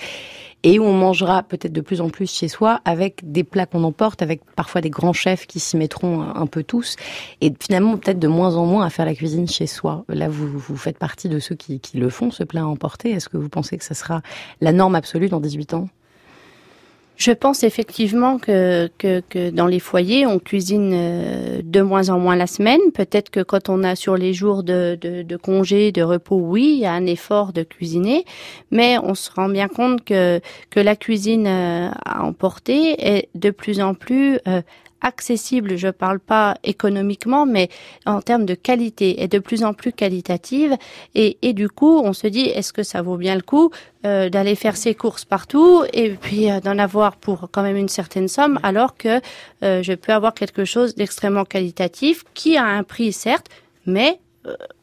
et 0.63 0.79
où 0.79 0.85
on 0.85 0.93
mangera 0.93 1.43
peut-être 1.43 1.73
de 1.73 1.81
plus 1.81 2.01
en 2.01 2.09
plus 2.09 2.31
chez 2.31 2.49
soi 2.49 2.81
avec 2.85 3.21
des 3.23 3.45
plats 3.45 3.67
qu'on 3.67 3.85
emporte, 3.85 4.23
avec 4.23 4.43
parfois 4.57 4.81
des 4.81 4.91
grands 4.91 5.13
chefs 5.13 5.47
qui 5.47 5.61
s'y 5.61 5.77
mettront 5.77 6.23
un 6.23 6.47
peu 6.47 6.63
tous, 6.63 6.97
et 7.41 7.53
finalement 7.61 7.97
peut-être 7.97 8.19
de 8.19 8.29
moins 8.29 8.57
en 8.57 8.67
moins 8.67 8.85
à 8.85 8.91
faire 8.91 9.05
la 9.05 9.15
cuisine 9.15 9.49
chez 9.49 9.67
soi. 9.67 10.05
Là, 10.09 10.29
vous, 10.29 10.47
vous 10.47 10.77
faites 10.77 10.99
partie 10.99 11.29
de 11.29 11.39
ceux 11.39 11.55
qui, 11.55 11.81
qui 11.81 11.99
le 11.99 12.09
font, 12.09 12.31
ce 12.31 12.45
plat 12.45 12.63
à 12.63 12.65
emporter. 12.65 13.11
Est-ce 13.11 13.29
que 13.29 13.37
vous 13.37 13.49
pensez 13.49 13.79
que 13.79 13.85
ça 13.85 13.95
sera 13.95 14.23
la 14.61 14.73
norme 14.73 14.95
absolue 14.95 15.29
dans 15.29 15.41
18 15.41 15.75
ans? 15.75 15.89
Je 17.17 17.31
pense 17.31 17.63
effectivement 17.63 18.39
que, 18.39 18.91
dans 19.51 19.67
les 19.67 19.79
foyers, 19.79 20.27
on 20.27 20.39
cuisine 20.39 20.91
euh, 20.93 21.61
de 21.63 21.81
moins 21.81 22.09
en 22.09 22.19
moins 22.19 22.37
la 22.37 22.47
semaine. 22.47 22.81
Peut-être 22.95 23.31
que 23.31 23.41
quand 23.41 23.69
on 23.69 23.85
a 23.85 23.95
sur 23.95 24.17
les 24.17 24.33
jours 24.33 24.63
de, 24.63 24.99
de, 25.01 25.23
de, 25.23 25.37
congé, 25.37 25.93
de 25.93 26.03
repos, 26.03 26.37
oui, 26.37 26.73
il 26.75 26.81
y 26.81 26.87
a 26.87 26.93
un 26.93 27.07
effort 27.07 27.53
de 27.53 27.63
cuisiner, 27.63 28.25
mais 28.71 28.99
on 28.99 29.15
se 29.15 29.31
rend 29.31 29.49
bien 29.49 29.69
compte 29.69 30.05
que, 30.05 30.41
que 30.71 30.81
la 30.81 30.97
cuisine 30.97 31.47
euh, 31.47 31.91
à 32.05 32.25
emporter 32.25 32.95
est 32.99 33.29
de 33.35 33.51
plus 33.51 33.81
en 33.81 33.95
plus 33.95 34.39
euh, 34.49 34.63
accessible, 35.03 35.77
je 35.77 35.89
parle 35.89 36.21
pas 36.21 36.57
économiquement, 36.65 37.47
mais 37.47 37.69
en 38.07 38.21
termes 38.21 38.47
de 38.47 38.55
qualité, 38.55 39.23
est 39.23 39.29
de 39.29 39.39
plus 39.39 39.65
en 39.65 39.75
plus 39.75 39.93
qualitative. 39.93 40.77
Et, 41.15 41.39
et 41.43 41.53
du 41.53 41.69
coup, 41.69 42.01
on 42.05 42.13
se 42.13 42.27
dit, 42.27 42.47
est-ce 42.47 42.73
que 42.73 42.83
ça 42.83 43.03
vaut 43.03 43.17
bien 43.17 43.35
le 43.35 43.43
coup 43.43 43.71
euh, 44.05 44.29
d'aller 44.29 44.57
faire 44.57 44.77
ses 44.77 44.97
courses 44.97 45.25
partout 45.25 45.85
et 45.93 46.11
puis 46.11 46.51
euh, 46.51 46.59
d'en 46.59 46.77
avoir 46.79 47.15
pour 47.15 47.49
quand 47.53 47.63
même 47.63 47.77
une 47.77 47.89
certaine 47.89 48.27
somme, 48.27 48.59
alors 48.65 48.97
que 48.97 49.21
euh, 49.63 49.81
je 49.85 49.93
peux 49.93 50.13
avoir 50.13 50.35
quelque 50.35 50.65
chose 50.65 50.97
d'extrêmement 50.97 51.45
qualitatif 51.45 52.25
qui 52.35 52.57
a 52.57 52.65
un 52.65 52.83
prix, 52.83 53.13
certes, 53.13 53.47
mais 53.87 54.19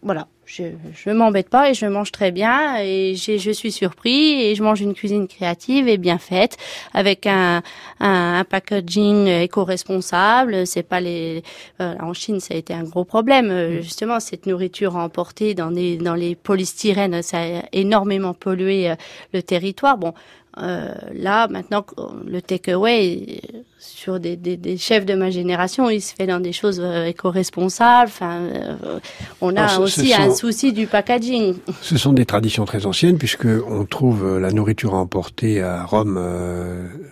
voilà, 0.02 0.30
je 0.50 0.64
je 0.96 1.12
m'embête 1.12 1.50
pas 1.50 1.70
et 1.70 1.74
je 1.76 1.86
mange 1.86 2.12
très 2.12 2.32
bien 2.32 2.78
et 2.82 3.16
je 3.16 3.52
suis 3.52 3.72
surpris 3.72 4.42
et 4.42 4.56
je 4.56 4.64
mange 4.64 4.82
une 4.82 4.96
cuisine 4.96 5.28
créative 5.28 5.88
et 5.88 5.98
bien 5.98 6.18
faite 6.18 6.58
avec 6.94 7.28
un, 7.28 7.62
un, 8.00 8.44
packaging 8.50 9.28
éco-responsable. 9.28 10.66
C'est 10.66 10.84
pas 10.84 11.02
les 11.02 11.44
euh, 11.82 11.94
en 12.00 12.14
Chine 12.14 12.40
ça 12.40 12.56
a 12.56 12.58
été 12.58 12.74
un 12.74 12.84
gros 12.84 13.06
problème 13.06 13.52
euh, 13.52 13.82
justement 13.82 14.20
cette 14.20 14.48
nourriture 14.48 14.96
emportée 14.96 15.54
dans 15.54 15.70
les 15.70 15.98
dans 15.98 16.16
les 16.16 16.36
polystyrènes 16.36 17.22
ça 17.22 17.42
a 17.42 17.64
énormément 17.72 18.34
pollué 18.34 18.90
euh, 18.90 18.96
le 19.34 19.44
territoire. 19.44 19.98
Bon, 19.98 20.14
euh, 20.58 20.94
là, 21.14 21.48
maintenant, 21.48 21.86
le 22.26 22.42
takeaway 22.42 23.42
sur 23.78 24.20
des, 24.20 24.36
des, 24.36 24.58
des, 24.58 24.78
chefs 24.78 25.06
de 25.06 25.14
ma 25.14 25.30
génération, 25.30 25.90
il 25.90 26.02
se 26.02 26.14
fait 26.14 26.26
dans 26.26 26.40
des 26.40 26.52
choses 26.52 26.82
euh, 26.84 27.06
éco-responsables. 27.06 28.10
Enfin, 28.10 28.42
euh, 28.42 29.00
on 29.42 29.56
a 29.56 29.80
aussi 29.80 30.14
un 30.14 30.34
souci 30.34 30.74
du 30.74 30.88
packaging. 30.88 31.56
Ce 31.82 31.98
sont 31.98 32.14
des 32.14 32.26
traditions 32.26 32.66
très 32.66 32.86
anciennes 32.86 33.18
puisque 33.18 33.46
on 33.46 33.86
trouve 33.86 34.40
la 34.40 34.52
nourriture 34.52 34.96
emportée 34.96 35.62
à 35.62 35.86
Rome 35.86 36.20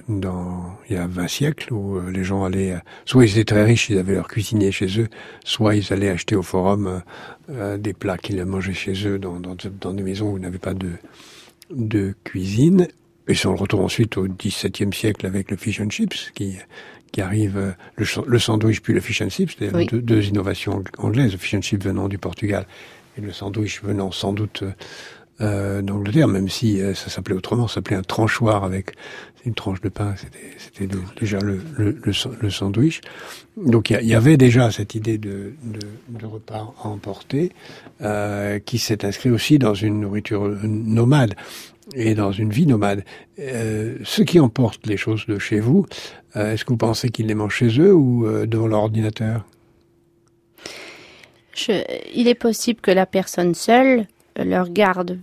dans 0.09 0.77
il 0.89 0.95
y 0.95 0.99
a 0.99 1.07
20 1.07 1.27
siècles 1.27 1.73
où 1.73 2.01
les 2.09 2.23
gens 2.23 2.43
allaient, 2.43 2.75
soit 3.05 3.25
ils 3.25 3.31
étaient 3.37 3.53
très 3.53 3.63
riches, 3.63 3.89
ils 3.89 3.97
avaient 3.97 4.15
leur 4.15 4.27
cuisinier 4.27 4.71
chez 4.71 4.99
eux, 4.99 5.07
soit 5.45 5.75
ils 5.75 5.93
allaient 5.93 6.09
acheter 6.09 6.35
au 6.35 6.43
forum 6.43 7.01
des 7.77 7.93
plats 7.93 8.17
qu'ils 8.17 8.43
mangeaient 8.45 8.73
chez 8.73 9.07
eux 9.07 9.19
dans, 9.19 9.39
dans, 9.39 9.55
dans 9.79 9.93
des 9.93 10.03
maisons 10.03 10.31
où 10.31 10.37
il 10.37 10.41
n'y 10.41 10.47
avait 10.47 10.57
pas 10.57 10.73
de 10.73 10.89
de 11.69 12.15
cuisine 12.23 12.87
et 13.27 13.35
si 13.35 13.47
on 13.47 13.51
le 13.51 13.59
retrouve 13.59 13.81
ensuite 13.81 14.17
au 14.17 14.27
XVIIe 14.27 14.93
siècle 14.93 15.25
avec 15.25 15.51
le 15.51 15.57
fish 15.57 15.81
and 15.81 15.89
chips, 15.89 16.31
qui, 16.33 16.57
qui 17.11 17.21
arrive, 17.21 17.57
euh, 17.57 17.71
le, 17.95 18.05
le 18.25 18.39
sandwich 18.39 18.81
puis 18.81 18.93
le 18.93 18.99
fish 18.99 19.21
and 19.21 19.29
chips, 19.29 19.55
c'est 19.59 19.71
deux, 19.85 20.01
deux, 20.01 20.25
innovations 20.25 20.83
anglaises, 20.97 21.31
le 21.31 21.37
fish 21.37 21.53
and 21.53 21.61
chips 21.61 21.83
venant 21.83 22.07
du 22.07 22.17
Portugal 22.17 22.65
et 23.17 23.21
le 23.21 23.31
sandwich 23.33 23.81
venant 23.83 24.11
sans 24.11 24.33
doute 24.33 24.63
euh, 25.39 25.81
d'Angleterre, 25.81 26.27
même 26.27 26.49
si 26.49 26.81
euh, 26.81 26.93
ça 26.93 27.09
s'appelait 27.09 27.35
autrement, 27.35 27.67
ça 27.67 27.75
s'appelait 27.75 27.95
un 27.95 28.01
tranchoir 28.01 28.63
avec 28.63 28.93
une 29.45 29.53
tranche 29.53 29.81
de 29.81 29.89
pain, 29.89 30.15
c'était 30.57 30.87
déjà 31.19 31.39
le, 31.39 32.49
sandwich. 32.49 33.01
Donc 33.55 33.91
il 33.91 34.05
y, 34.05 34.15
avait 34.15 34.35
déjà 34.35 34.71
cette 34.71 34.95
idée 34.95 35.17
de, 35.17 35.53
repas 36.23 36.73
à 36.83 36.87
emporter 36.87 37.53
euh, 38.01 38.59
qui 38.59 38.77
s'est 38.77 39.05
inscrit 39.05 39.29
aussi 39.29 39.57
dans 39.57 39.73
une 39.73 40.01
nourriture 40.01 40.49
nomade 40.63 41.35
et 41.95 42.13
dans 42.13 42.31
une 42.31 42.49
vie 42.49 42.65
nomade. 42.65 43.05
Euh, 43.39 43.97
ceux 44.03 44.25
qui 44.25 44.39
emportent 44.39 44.85
les 44.85 44.97
choses 44.97 45.25
de 45.27 45.39
chez 45.39 45.61
vous, 45.61 45.85
est-ce 46.35 46.65
que 46.65 46.69
vous 46.69 46.77
pensez 46.77 47.09
qu'ils 47.09 47.27
les 47.27 47.35
mangent 47.35 47.55
chez 47.55 47.79
eux 47.79 47.93
ou 47.93 48.27
devant 48.45 48.67
leur 48.67 48.81
ordinateur 48.81 49.45
Il 52.13 52.27
est 52.27 52.35
possible 52.35 52.81
que 52.81 52.91
la 52.91 53.05
personne 53.05 53.55
seule 53.55 54.07
leur 54.35 54.69
garde 54.69 55.19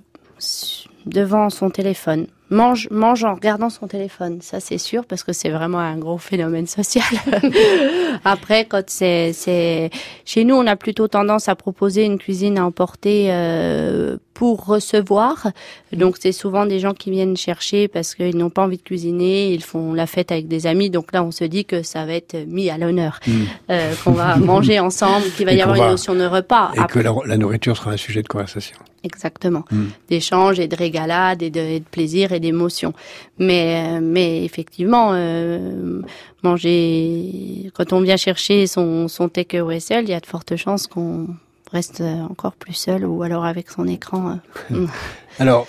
devant 1.07 1.51
son 1.51 1.71
téléphone 1.71 2.27
mange, 2.51 2.89
mange 2.91 3.25
en 3.25 3.35
regardant 3.35 3.69
son 3.69 3.87
téléphone, 3.87 4.41
ça 4.41 4.61
c'est 4.61 4.79
sûr, 4.79 5.05
parce 5.05 5.25
que 5.25 5.33
c'est 5.33 5.51
vraiment 5.51 5.79
un 5.79 5.99
gros 5.99 6.19
phénomène 6.19 6.67
social. 6.67 7.05
Après, 8.25 8.65
quand 8.65 8.85
c'est, 8.87 9.33
c'est, 9.33 9.91
chez 10.25 10.45
nous, 10.45 10.55
on 10.55 10.67
a 10.67 10.77
plutôt 10.77 11.09
tendance 11.09 11.49
à 11.49 11.55
proposer 11.55 12.05
une 12.05 12.19
cuisine 12.19 12.59
à 12.59 12.65
emporter 12.65 13.27
euh, 13.31 14.17
pour 14.35 14.67
recevoir. 14.67 15.47
Donc 15.93 16.17
c'est 16.21 16.33
souvent 16.33 16.67
des 16.67 16.81
gens 16.81 16.93
qui 16.93 17.11
viennent 17.11 17.37
chercher 17.37 17.89
parce 17.89 18.15
qu'ils 18.15 18.37
n'ont 18.37 18.51
pas 18.51 18.63
envie 18.63 18.77
de 18.77 18.83
cuisiner, 18.83 19.53
ils 19.53 19.63
font 19.63 19.95
la 19.95 20.07
fête 20.07 20.33
avec 20.33 20.49
des 20.49 20.67
amis. 20.67 20.91
Donc 20.91 21.13
là, 21.13 21.23
on 21.23 21.31
se 21.31 21.45
dit 21.45 21.65
que 21.65 21.83
ça 21.83 22.05
va 22.05 22.15
être 22.15 22.37
mis 22.49 22.69
à 22.69 22.77
l'honneur, 22.77 23.21
mm. 23.27 23.33
euh, 23.71 23.95
qu'on 24.03 24.13
va 24.13 24.37
manger 24.53 24.81
ensemble, 24.81 25.27
qu'il 25.37 25.47
va 25.47 25.53
y 25.53 25.63
avoir 25.63 25.77
une 25.77 25.93
notion 25.93 26.15
de 26.15 26.27
repas. 26.27 26.73
Et 26.75 26.87
que 26.91 26.99
la, 26.99 27.37
nourriture 27.37 27.77
sera 27.77 27.93
un 27.93 27.97
sujet 27.97 28.23
de 28.23 28.29
conversation. 28.29 28.77
Exactement, 29.05 29.65
mm. 29.71 29.85
d'échange 30.09 30.59
et 30.59 30.67
de 30.67 30.77
régalade 30.77 31.43
et 31.43 31.51
de, 31.51 31.61
et 31.61 31.81
de 31.81 31.85
plaisir 31.85 32.33
et 32.33 32.41
d'émotion. 32.41 32.93
Mais, 33.39 34.01
mais 34.01 34.45
effectivement, 34.45 35.11
euh, 35.13 36.01
manger 36.43 37.71
quand 37.75 37.93
on 37.93 38.01
vient 38.01 38.17
chercher 38.17 38.67
son, 38.67 39.07
son 39.09 39.29
take-away 39.29 39.79
seul, 39.79 40.05
il 40.05 40.11
y 40.11 40.15
a 40.15 40.21
de 40.21 40.27
fortes 40.27 40.57
chances 40.57 40.87
qu'on 40.87 41.29
reste 41.73 42.03
encore 42.31 42.55
plus 42.55 42.75
seul 42.75 43.05
ou 43.05 43.23
alors 43.23 43.45
avec 43.45 43.71
son 43.71 43.87
écran. 43.87 44.39
Euh. 44.73 44.87
alors, 45.39 45.67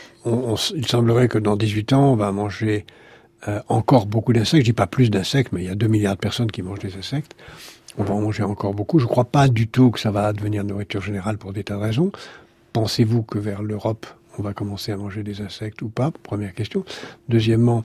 il 0.75 0.88
semblerait 0.88 1.28
que 1.28 1.38
dans 1.38 1.56
18 1.56 1.94
ans, 1.94 2.14
on 2.14 2.16
va 2.16 2.32
manger 2.32 2.86
euh, 3.48 3.62
encore 3.70 4.06
beaucoup 4.06 4.34
d'insectes. 4.34 4.62
Je 4.62 4.72
dis 4.72 4.74
pas 4.74 4.88
plus 4.88 5.10
d'insectes, 5.10 5.52
mais 5.52 5.62
il 5.62 5.68
y 5.68 5.70
a 5.70 5.75
2 5.75 5.88
milliards 5.88 6.16
de 6.16 6.20
personnes 6.20 6.52
qui 6.52 6.62
mangent 6.62 6.80
des 6.80 6.96
insectes. 6.96 7.36
On 7.98 8.04
va 8.04 8.14
en 8.14 8.22
manger 8.22 8.44
encore 8.44 8.74
beaucoup. 8.74 9.00
Je 9.00 9.06
ne 9.06 9.10
crois 9.10 9.25
pas 9.25 9.48
du 9.48 9.68
tout 9.68 9.92
que 9.92 10.00
ça 10.00 10.12
va 10.12 10.34
devenir 10.34 10.64
nourriture 10.64 11.02
générale 11.02 11.38
pour 11.38 11.54
des 11.54 11.64
tas 11.64 11.75
de 11.75 11.82
raisons. 11.82 12.12
Pensez-vous 12.74 13.24
que 13.24 13.38
vers 13.38 13.62
l'Europe, 13.62 14.06
on 14.38 14.42
va 14.42 14.54
commencer 14.54 14.92
à 14.92 14.98
manger 14.98 15.24
des 15.24 15.42
insectes 15.42 15.82
ou 15.82 15.90
pas? 15.90 16.12
Première 16.12 16.54
question. 16.54 16.84
Deuxièmement, 17.30 17.84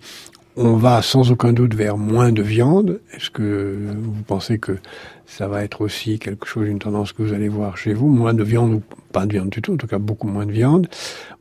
on 0.57 0.75
va 0.75 1.03
sans 1.03 1.31
aucun 1.31 1.53
doute 1.53 1.75
vers 1.75 1.97
moins 1.97 2.33
de 2.33 2.43
viande. 2.43 3.01
Est-ce 3.13 3.31
que 3.31 3.79
vous 3.97 4.23
pensez 4.23 4.59
que 4.59 4.79
ça 5.27 5.49
va 5.49 5.63
être 5.65 5.81
aussi 5.81 6.19
quelque 6.19 6.47
chose, 6.47 6.69
une 6.69 6.79
tendance 6.79 7.13
que 7.13 7.23
vous 7.23 7.33
allez 7.33 7.49
voir 7.49 7.77
chez 7.77 7.95
vous? 7.95 8.09
Moins 8.09 8.35
de 8.35 8.43
viande 8.43 8.75
ou 8.75 8.83
pas 9.13 9.27
de 9.27 9.33
viande 9.33 9.51
du 9.51 9.63
tout, 9.63 9.75
en 9.75 9.77
tout 9.77 9.87
cas 9.87 9.99
beaucoup 9.99 10.27
moins 10.27 10.47
de 10.47 10.53
viande. 10.53 10.89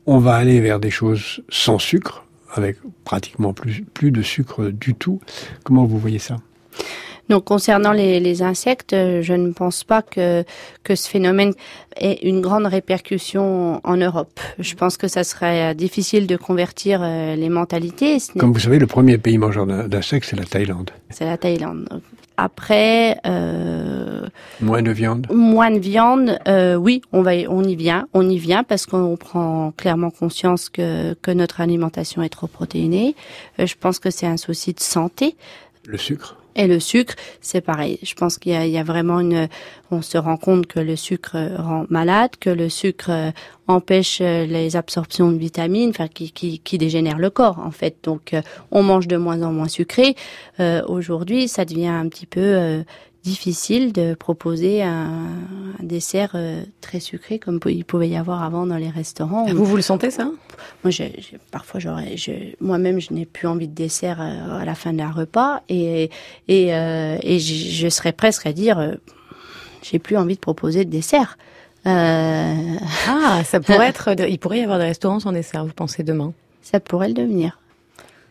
On 0.06 0.20
va 0.20 0.36
aller 0.36 0.60
vers 0.62 0.80
des 0.80 0.92
choses 0.92 1.42
sans 1.50 1.80
sucre, 1.80 2.24
avec 2.54 2.78
pratiquement 3.04 3.54
plus, 3.54 3.84
plus 3.94 4.12
de 4.12 4.22
sucre 4.22 4.70
du 4.70 4.96
tout. 4.96 5.20
Comment 5.64 5.86
vous 5.86 5.98
voyez 5.98 6.20
ça? 6.20 6.38
Donc 7.30 7.46
concernant 7.46 7.92
les, 7.92 8.20
les, 8.20 8.42
insectes, 8.42 8.94
euh, 8.94 9.22
je 9.22 9.34
ne 9.34 9.52
pense 9.52 9.84
pas 9.84 10.02
que, 10.02 10.44
que 10.84 10.96
ce 10.96 11.08
phénomène 11.08 11.54
ait 11.98 12.20
une 12.24 12.42
grande 12.42 12.66
répercussion 12.66 13.82
en 13.84 13.98
Europe. 13.98 14.40
Je 14.58 14.74
pense 14.76 14.98
que 14.98 15.08
ça 15.08 15.24
serait 15.24 15.72
euh, 15.72 15.74
difficile 15.74 16.28
de 16.28 16.36
convertir 16.36 17.02
euh, 17.04 17.36
les 17.36 17.50
mentalités. 17.50 18.18
Comme 18.38 18.52
vous 18.52 18.60
savez, 18.60 18.80
le 18.80 18.88
premier 18.88 19.18
pays 19.18 19.38
mangeur 19.38 19.66
d'insectes, 19.68 20.28
c'est 20.30 20.36
la 20.36 20.46
Thaïlande. 20.46 20.92
C'est 21.10 21.26
la 21.26 21.38
Thaïlande. 21.38 22.02
Après, 22.42 23.20
euh, 23.26 24.26
moins 24.62 24.82
de 24.82 24.92
viande. 24.92 25.28
Moins 25.30 25.72
de 25.72 25.80
viande, 25.80 26.40
euh, 26.48 26.76
oui, 26.76 27.02
on 27.12 27.22
va, 27.22 27.32
on 27.50 27.66
y 27.66 27.76
vient, 27.76 28.08
on 28.14 28.30
y 28.30 28.38
vient 28.38 28.64
parce 28.64 28.86
qu'on 28.86 29.18
prend 29.18 29.74
clairement 29.76 30.10
conscience 30.10 30.70
que 30.70 31.16
que 31.16 31.32
notre 31.32 31.60
alimentation 31.60 32.24
est 32.24 32.30
trop 32.30 32.48
protéinée. 32.48 33.16
Je 33.58 33.74
pense 33.78 34.00
que 34.00 34.10
c'est 34.10 34.26
un 34.26 34.38
souci 34.38 34.72
de 34.72 34.80
santé. 34.80 35.36
Le 35.86 35.98
sucre. 35.98 36.39
Et 36.56 36.68
le 36.68 36.80
sucre, 36.80 37.16
c'est 37.42 37.62
pareil. 37.62 38.00
Je 38.04 38.14
pense 38.16 38.38
qu'il 38.38 38.52
y, 38.52 38.70
y, 38.70 38.78
a 38.78 38.84
vraiment 38.84 39.20
une. 39.20 39.48
On 39.92 40.02
se 40.02 40.18
rend 40.18 40.38
compte 40.38 40.68
que 40.68 40.80
le 40.80 40.96
sucre 40.96 41.38
rend 41.58 41.86
malade, 41.90 42.32
que 42.40 42.50
le 42.50 42.70
sucre 42.70 43.10
euh, 43.10 43.32
empêche 43.70 44.20
euh, 44.22 44.46
les 44.46 44.76
absorptions 44.76 45.32
de 45.32 45.38
vitamines, 45.38 45.92
enfin 45.92 46.08
qui, 46.08 46.32
qui, 46.32 46.60
qui 46.60 46.78
dégénère 46.78 47.20
le 47.20 47.30
corps 47.30 47.60
en 47.60 47.72
fait. 47.72 47.98
Donc 48.04 48.34
euh, 48.34 48.42
on 48.72 48.84
mange 48.84 49.08
de 49.08 49.16
moins 49.16 49.42
en 49.44 49.54
moins 49.54 49.68
sucré. 49.68 50.16
Euh, 50.60 50.82
Aujourd'hui, 50.88 51.48
ça 51.48 51.66
devient 51.66 51.88
un 51.88 52.08
petit 52.10 52.26
peu 52.26 52.84
difficile 53.24 53.92
de 53.92 54.14
proposer 54.14 54.82
un, 54.82 55.28
un 55.80 55.84
dessert 55.84 56.32
euh, 56.36 56.64
très 56.82 57.00
sucré 57.00 57.40
comme 57.40 57.60
il 57.68 57.86
pouvait 57.86 58.10
y 58.10 58.16
avoir 58.16 58.44
avant 58.44 58.66
dans 58.66 58.78
les 58.78 58.90
restaurants. 58.90 59.46
Vous 59.46 59.66
vous 59.66 59.76
le 59.76 59.82
sentez 59.82 60.12
ça? 60.12 60.32
Moi, 60.84 60.92
je, 60.92 61.04
je, 61.18 61.38
parfois, 61.52 61.80
j'aurais, 61.80 62.16
moi-même, 62.62 63.00
je 63.00 63.14
n'ai 63.14 63.26
plus 63.26 63.48
envie 63.48 63.68
de 63.68 63.74
dessert 63.74 64.22
euh, 64.22 64.60
à 64.60 64.66
la 64.66 64.76
fin 64.76 64.94
d'un 64.94 65.12
repas 65.12 65.62
et 65.70 66.10
et, 66.48 66.74
euh, 66.74 67.18
et 67.22 67.40
je, 67.40 67.54
je, 67.72 67.90
serais 67.90 68.14
presque 68.14 68.46
à 68.46 68.54
dire, 68.54 68.80
euh, 68.80 68.96
j'ai 69.82 70.00
plus 70.00 70.18
envie 70.18 70.36
de 70.36 70.40
proposer 70.40 70.86
de 70.86 70.90
dessert. 70.90 71.38
Ah, 71.86 73.44
ça 73.44 73.60
pourrait 73.60 73.88
être, 73.90 74.10
il 74.28 74.40
pourrait 74.40 74.60
y 74.60 74.64
avoir 74.64 74.80
des 74.80 74.86
restaurants 74.86 75.20
sans 75.20 75.32
dessert. 75.32 75.66
Vous 75.66 75.74
pensez 75.74 76.04
demain? 76.04 76.34
Ça 76.62 76.80
pourrait 76.80 77.08
le 77.08 77.14
devenir. 77.14 77.60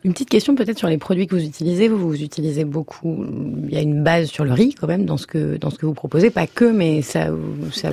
Une 0.05 0.13
petite 0.13 0.31
question 0.31 0.55
peut-être 0.55 0.79
sur 0.79 0.89
les 0.89 0.99
produits 0.99 1.27
que 1.27 1.35
vous 1.35 1.45
utilisez. 1.45 1.89
Vous, 1.89 1.99
vous 1.99 2.23
utilisez 2.23 2.65
beaucoup. 2.65 3.25
Il 3.69 3.75
y 3.75 3.77
a 3.77 3.81
une 3.81 4.03
base 4.05 4.29
sur 4.29 4.45
le 4.45 4.53
riz 4.53 4.75
quand 4.75 4.87
même 4.87 5.05
dans 5.05 5.17
ce 5.17 5.27
que 5.27 5.57
dans 5.57 5.71
ce 5.71 5.79
que 5.79 5.87
vous 5.87 5.95
proposez, 5.95 6.31
pas 6.31 6.47
que, 6.47 6.65
mais 6.65 7.03
ça, 7.03 7.29
ça, 7.73 7.91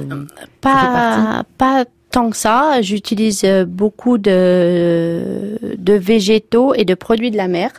pas 0.61 1.43
pas 1.57 1.85
tant 2.11 2.29
que 2.29 2.37
ça. 2.37 2.81
J'utilise 2.81 3.45
beaucoup 3.67 4.17
de 4.17 5.57
de 5.77 5.93
végétaux 5.93 6.73
et 6.75 6.85
de 6.85 6.93
produits 6.93 7.31
de 7.31 7.37
la 7.37 7.47
mer 7.47 7.71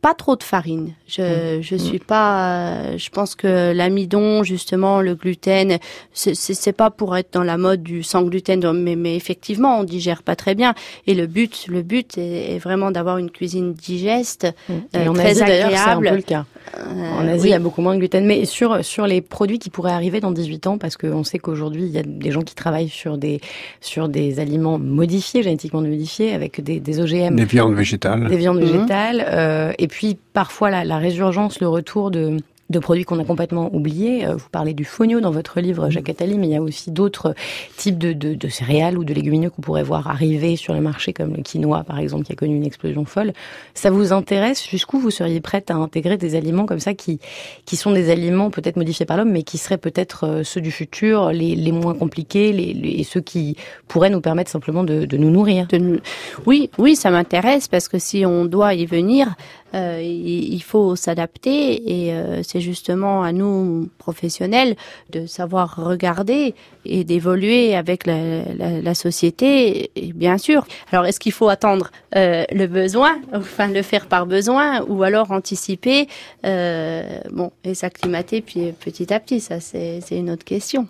pas 0.00 0.14
trop 0.14 0.36
de 0.36 0.42
farine. 0.42 0.92
Je 1.06 1.58
mmh. 1.58 1.62
je 1.62 1.76
suis 1.76 1.98
pas. 1.98 2.96
Je 2.96 3.10
pense 3.10 3.34
que 3.34 3.72
l'amidon, 3.72 4.42
justement, 4.42 5.00
le 5.00 5.14
gluten, 5.14 5.78
c'est 6.12 6.34
c'est 6.34 6.72
pas 6.72 6.90
pour 6.90 7.16
être 7.16 7.32
dans 7.32 7.42
la 7.42 7.58
mode 7.58 7.82
du 7.82 8.02
sans 8.02 8.22
gluten, 8.22 8.72
mais 8.72 8.96
mais 8.96 9.16
effectivement, 9.16 9.78
on 9.78 9.84
digère 9.84 10.22
pas 10.22 10.36
très 10.36 10.54
bien. 10.54 10.74
Et 11.06 11.14
le 11.14 11.26
but, 11.26 11.66
le 11.68 11.82
but 11.82 12.16
est, 12.16 12.54
est 12.54 12.58
vraiment 12.58 12.90
d'avoir 12.90 13.18
une 13.18 13.30
cuisine 13.30 13.74
digeste, 13.74 14.46
mmh. 14.68 14.72
euh, 14.96 15.06
en 15.08 15.12
très 15.12 15.30
Asie, 15.30 15.42
agréable. 15.42 15.76
C'est 15.76 16.08
un 16.08 16.10
peu 16.10 16.16
le 16.16 16.22
cas. 16.22 16.44
Euh, 16.78 17.10
en 17.18 17.28
Asie, 17.28 17.42
oui. 17.42 17.48
il 17.48 17.50
y 17.50 17.54
a 17.54 17.58
beaucoup 17.58 17.82
moins 17.82 17.94
de 17.94 17.98
gluten. 17.98 18.24
Mais 18.24 18.44
sur 18.46 18.84
sur 18.84 19.06
les 19.06 19.20
produits 19.20 19.58
qui 19.58 19.68
pourraient 19.68 19.92
arriver 19.92 20.20
dans 20.20 20.30
18 20.30 20.66
ans, 20.66 20.78
parce 20.78 20.96
qu'on 20.96 21.24
sait 21.24 21.38
qu'aujourd'hui, 21.38 21.82
il 21.82 21.90
y 21.90 21.98
a 21.98 22.02
des 22.04 22.30
gens 22.30 22.42
qui 22.42 22.54
travaillent 22.54 22.88
sur 22.88 23.18
des 23.18 23.40
sur 23.80 24.08
des 24.08 24.40
aliments 24.40 24.78
modifiés, 24.78 25.42
génétiquement 25.42 25.82
modifiés, 25.82 26.32
avec 26.32 26.62
des, 26.62 26.80
des 26.80 27.00
OGM. 27.00 27.36
Des 27.36 27.44
viandes 27.44 27.74
végétales. 27.74 28.28
Des 28.28 28.36
viandes 28.36 28.60
mmh. 28.60 28.64
végétales. 28.64 29.26
Euh, 29.28 29.72
et 29.78 29.89
puis 29.90 30.16
parfois 30.32 30.70
la, 30.70 30.84
la, 30.84 30.98
résurgence, 30.98 31.60
le 31.60 31.68
retour 31.68 32.10
de 32.10 32.38
de 32.70 32.78
produits 32.78 33.04
qu'on 33.04 33.18
a 33.18 33.24
complètement 33.24 33.74
oubliés. 33.74 34.24
Euh, 34.24 34.36
vous 34.36 34.48
parlez 34.50 34.72
du 34.72 34.84
fonio 34.84 35.20
dans 35.20 35.32
votre 35.32 35.60
livre, 35.60 35.90
Jacques 35.90 36.08
Attali, 36.08 36.38
mais 36.38 36.46
il 36.46 36.52
y 36.52 36.56
a 36.56 36.62
aussi 36.62 36.90
d'autres 36.90 37.34
types 37.76 37.98
de, 37.98 38.12
de, 38.12 38.34
de, 38.34 38.48
céréales 38.48 38.96
ou 38.96 39.04
de 39.04 39.12
légumineux 39.12 39.50
qu'on 39.50 39.60
pourrait 39.60 39.82
voir 39.82 40.08
arriver 40.08 40.56
sur 40.56 40.72
le 40.72 40.80
marché, 40.80 41.12
comme 41.12 41.34
le 41.34 41.42
quinoa, 41.42 41.82
par 41.82 41.98
exemple, 41.98 42.24
qui 42.24 42.32
a 42.32 42.36
connu 42.36 42.56
une 42.56 42.64
explosion 42.64 43.04
folle. 43.04 43.32
Ça 43.74 43.90
vous 43.90 44.12
intéresse? 44.12 44.66
Jusqu'où 44.66 45.00
vous 45.00 45.10
seriez 45.10 45.40
prête 45.40 45.70
à 45.70 45.74
intégrer 45.74 46.16
des 46.16 46.36
aliments 46.36 46.64
comme 46.64 46.78
ça 46.78 46.94
qui, 46.94 47.18
qui 47.66 47.76
sont 47.76 47.90
des 47.90 48.10
aliments 48.10 48.50
peut-être 48.50 48.76
modifiés 48.76 49.04
par 49.04 49.16
l'homme, 49.16 49.32
mais 49.32 49.42
qui 49.42 49.58
seraient 49.58 49.78
peut-être 49.78 50.24
euh, 50.24 50.44
ceux 50.44 50.60
du 50.60 50.70
futur, 50.70 51.32
les, 51.32 51.56
les 51.56 51.72
moins 51.72 51.94
compliqués, 51.94 52.52
les, 52.52 52.72
les, 52.72 53.02
ceux 53.02 53.20
qui 53.20 53.56
pourraient 53.88 54.10
nous 54.10 54.20
permettre 54.20 54.50
simplement 54.50 54.84
de, 54.84 55.06
de 55.06 55.16
nous 55.16 55.30
nourrir? 55.30 55.66
De 55.66 56.00
Oui, 56.46 56.70
oui, 56.78 56.94
ça 56.94 57.10
m'intéresse 57.10 57.66
parce 57.66 57.88
que 57.88 57.98
si 57.98 58.24
on 58.24 58.44
doit 58.44 58.74
y 58.74 58.86
venir, 58.86 59.34
euh, 59.74 60.00
il 60.02 60.62
faut 60.62 60.96
s'adapter 60.96 62.06
et 62.06 62.12
euh, 62.12 62.42
c'est 62.42 62.60
justement 62.60 63.22
à 63.22 63.32
nous 63.32 63.88
professionnels 63.98 64.76
de 65.10 65.26
savoir 65.26 65.76
regarder 65.76 66.54
et 66.84 67.04
d'évoluer 67.04 67.74
avec 67.74 68.06
la, 68.06 68.44
la, 68.54 68.80
la, 68.80 68.94
société. 68.94 69.90
Et 69.96 70.12
bien 70.12 70.38
sûr. 70.38 70.66
Alors, 70.92 71.06
est-ce 71.06 71.20
qu'il 71.20 71.32
faut 71.32 71.48
attendre 71.48 71.90
euh, 72.16 72.44
le 72.52 72.66
besoin, 72.66 73.18
enfin 73.32 73.68
le 73.68 73.82
faire 73.82 74.06
par 74.06 74.26
besoin, 74.26 74.82
ou 74.82 75.02
alors 75.02 75.30
anticiper, 75.30 76.08
euh, 76.44 77.20
bon, 77.30 77.52
et 77.64 77.74
s'acclimater 77.74 78.40
puis 78.40 78.72
petit 78.72 79.12
à 79.12 79.20
petit? 79.20 79.40
Ça, 79.40 79.60
c'est 79.60 80.00
une 80.10 80.30
autre 80.30 80.44
question. 80.44 80.86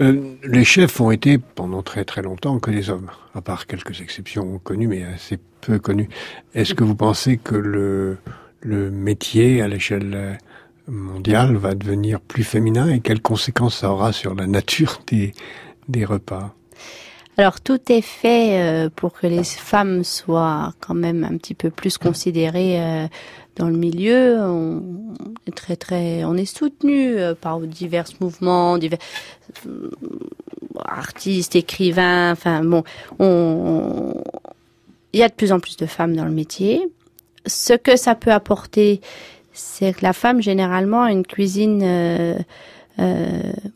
Euh, 0.00 0.34
les 0.44 0.64
chefs 0.64 1.00
ont 1.00 1.10
été 1.10 1.38
pendant 1.38 1.82
très 1.82 2.04
très 2.04 2.22
longtemps 2.22 2.58
que 2.58 2.70
des 2.70 2.90
hommes, 2.90 3.10
à 3.34 3.40
part 3.40 3.66
quelques 3.66 4.00
exceptions 4.00 4.58
connues, 4.58 4.88
mais 4.88 5.04
assez 5.04 5.38
peu 5.60 5.78
connues. 5.78 6.08
Est-ce 6.54 6.74
que 6.74 6.84
vous 6.84 6.96
pensez 6.96 7.38
que 7.38 7.54
le, 7.54 8.18
métier 8.64 9.62
à 9.62 9.68
l'échelle 9.68 10.38
mondiale 10.88 11.56
va 11.56 11.74
devenir 11.74 12.20
plus 12.20 12.44
féminin 12.44 12.88
et 12.88 13.00
quelles 13.00 13.22
conséquences 13.22 13.78
ça 13.78 13.90
aura 13.90 14.12
sur 14.12 14.34
la 14.34 14.46
nature 14.46 15.00
des, 15.06 15.32
des 15.88 16.04
repas? 16.04 16.54
Alors 17.38 17.60
tout 17.60 17.80
est 17.92 18.02
fait 18.02 18.60
euh, 18.60 18.88
pour 18.94 19.12
que 19.12 19.26
les 19.26 19.44
femmes 19.44 20.04
soient 20.04 20.72
quand 20.80 20.94
même 20.94 21.22
un 21.22 21.36
petit 21.36 21.54
peu 21.54 21.70
plus 21.70 21.98
considérées 21.98 22.80
euh, 22.80 23.08
dans 23.56 23.68
le 23.68 23.76
milieu. 23.76 24.38
On 24.40 24.82
est 25.46 25.54
très 25.54 25.76
très, 25.76 26.24
on 26.24 26.34
est 26.36 26.44
soutenu 26.44 27.18
euh, 27.18 27.34
par 27.34 27.60
divers 27.60 28.08
mouvements, 28.20 28.78
divers 28.78 28.98
artistes, 30.84 31.56
écrivains. 31.56 32.32
Enfin 32.32 32.62
bon, 32.64 32.84
on, 33.18 34.22
il 35.12 35.20
y 35.20 35.22
a 35.22 35.28
de 35.28 35.34
plus 35.34 35.52
en 35.52 35.60
plus 35.60 35.76
de 35.76 35.86
femmes 35.86 36.14
dans 36.14 36.24
le 36.24 36.30
métier. 36.30 36.86
Ce 37.46 37.72
que 37.72 37.96
ça 37.96 38.14
peut 38.14 38.32
apporter, 38.32 39.00
c'est 39.52 39.94
que 39.94 40.02
la 40.02 40.12
femme 40.12 40.42
généralement 40.42 41.02
a 41.02 41.12
une 41.12 41.26
cuisine 41.26 41.80
euh, 41.82 42.38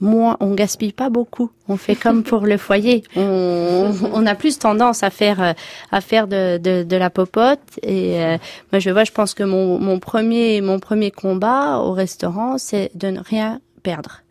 moins, 0.00 0.36
on 0.40 0.54
gaspille 0.54 0.92
pas 0.92 1.10
beaucoup. 1.10 1.50
On 1.68 1.76
fait 1.76 1.94
comme 1.94 2.22
pour 2.22 2.46
le 2.46 2.56
foyer. 2.56 3.04
On, 3.16 3.92
on, 4.12 4.26
a 4.26 4.34
plus 4.34 4.58
tendance 4.58 5.02
à 5.02 5.10
faire 5.10 5.42
euh, 5.42 5.52
à 5.92 6.00
faire 6.00 6.26
de, 6.26 6.58
de, 6.58 6.82
de 6.82 6.96
la 6.96 7.10
popote. 7.10 7.60
Et 7.82 8.22
euh, 8.22 8.38
moi, 8.72 8.78
je 8.80 8.90
vois, 8.90 9.04
je 9.04 9.12
pense 9.12 9.34
que 9.34 9.42
mon, 9.42 9.78
mon 9.78 9.98
premier 9.98 10.60
mon 10.60 10.78
premier 10.78 11.10
combat 11.10 11.78
au 11.78 11.92
restaurant, 11.92 12.58
c'est 12.58 12.90
de 12.94 13.08
ne 13.08 13.20
rien 13.20 13.60
perdre. 13.82 14.22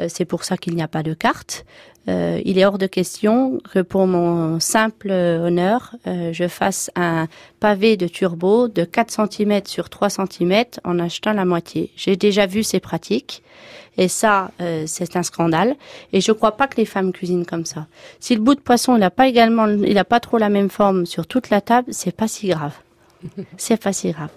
Euh, 0.00 0.06
c'est 0.08 0.24
pour 0.24 0.44
ça 0.44 0.56
qu'il 0.56 0.74
n'y 0.74 0.82
a 0.82 0.88
pas 0.88 1.02
de 1.02 1.14
carte. 1.14 1.64
Euh, 2.08 2.40
il 2.44 2.58
est 2.58 2.64
hors 2.64 2.78
de 2.78 2.86
question 2.86 3.60
que 3.72 3.80
pour 3.80 4.06
mon 4.06 4.60
simple 4.60 5.10
honneur, 5.10 5.94
euh, 6.06 6.32
je 6.32 6.48
fasse 6.48 6.90
un 6.96 7.26
pavé 7.60 7.96
de 7.96 8.08
turbo 8.08 8.68
de 8.68 8.84
4 8.84 9.28
cm 9.30 9.62
sur 9.66 9.90
3 9.90 10.08
cm 10.10 10.64
en 10.84 10.98
achetant 10.98 11.34
la 11.34 11.44
moitié. 11.44 11.90
J'ai 11.96 12.16
déjà 12.16 12.46
vu 12.46 12.62
ces 12.62 12.80
pratiques 12.80 13.42
et 13.98 14.06
ça, 14.06 14.52
c'est 14.86 15.16
un 15.16 15.24
scandale. 15.24 15.74
Et 16.12 16.20
je 16.20 16.30
crois 16.30 16.56
pas 16.56 16.68
que 16.68 16.76
les 16.76 16.84
femmes 16.84 17.12
cuisinent 17.12 17.44
comme 17.44 17.64
ça. 17.64 17.88
Si 18.20 18.36
le 18.36 18.40
bout 18.40 18.54
de 18.54 18.60
poisson, 18.60 18.96
il 18.96 19.02
a 19.02 19.10
pas 19.10 19.26
également, 19.26 19.66
il 19.66 19.98
a 19.98 20.04
pas 20.04 20.20
trop 20.20 20.38
la 20.38 20.50
même 20.50 20.70
forme 20.70 21.04
sur 21.04 21.26
toute 21.26 21.50
la 21.50 21.60
table, 21.60 21.88
c'est 21.90 22.14
pas 22.14 22.28
si 22.28 22.46
grave. 22.46 22.74
C'est 23.56 23.80
pas 23.80 23.92
si 23.92 24.12
grave. 24.12 24.30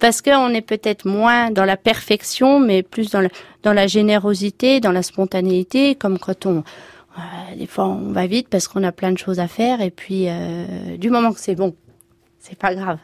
Parce 0.00 0.22
qu'on 0.22 0.50
est 0.50 0.62
peut-être 0.62 1.06
moins 1.06 1.50
dans 1.50 1.64
la 1.64 1.76
perfection, 1.76 2.60
mais 2.60 2.82
plus 2.82 3.10
dans 3.10 3.72
la, 3.72 3.86
générosité, 3.86 4.80
dans 4.80 4.92
la 4.92 5.02
spontanéité, 5.02 5.94
comme 5.94 6.18
quand 6.18 6.46
on, 6.46 6.58
euh, 6.58 7.56
des 7.56 7.66
fois 7.66 7.86
on 7.86 8.12
va 8.12 8.26
vite 8.26 8.48
parce 8.48 8.68
qu'on 8.68 8.84
a 8.84 8.92
plein 8.92 9.12
de 9.12 9.18
choses 9.18 9.40
à 9.40 9.48
faire, 9.48 9.80
et 9.80 9.90
puis 9.90 10.26
euh, 10.28 10.96
du 10.96 11.10
moment 11.10 11.32
que 11.32 11.40
c'est 11.40 11.54
bon, 11.54 11.74
c'est 12.38 12.58
pas 12.58 12.74
grave. 12.74 12.98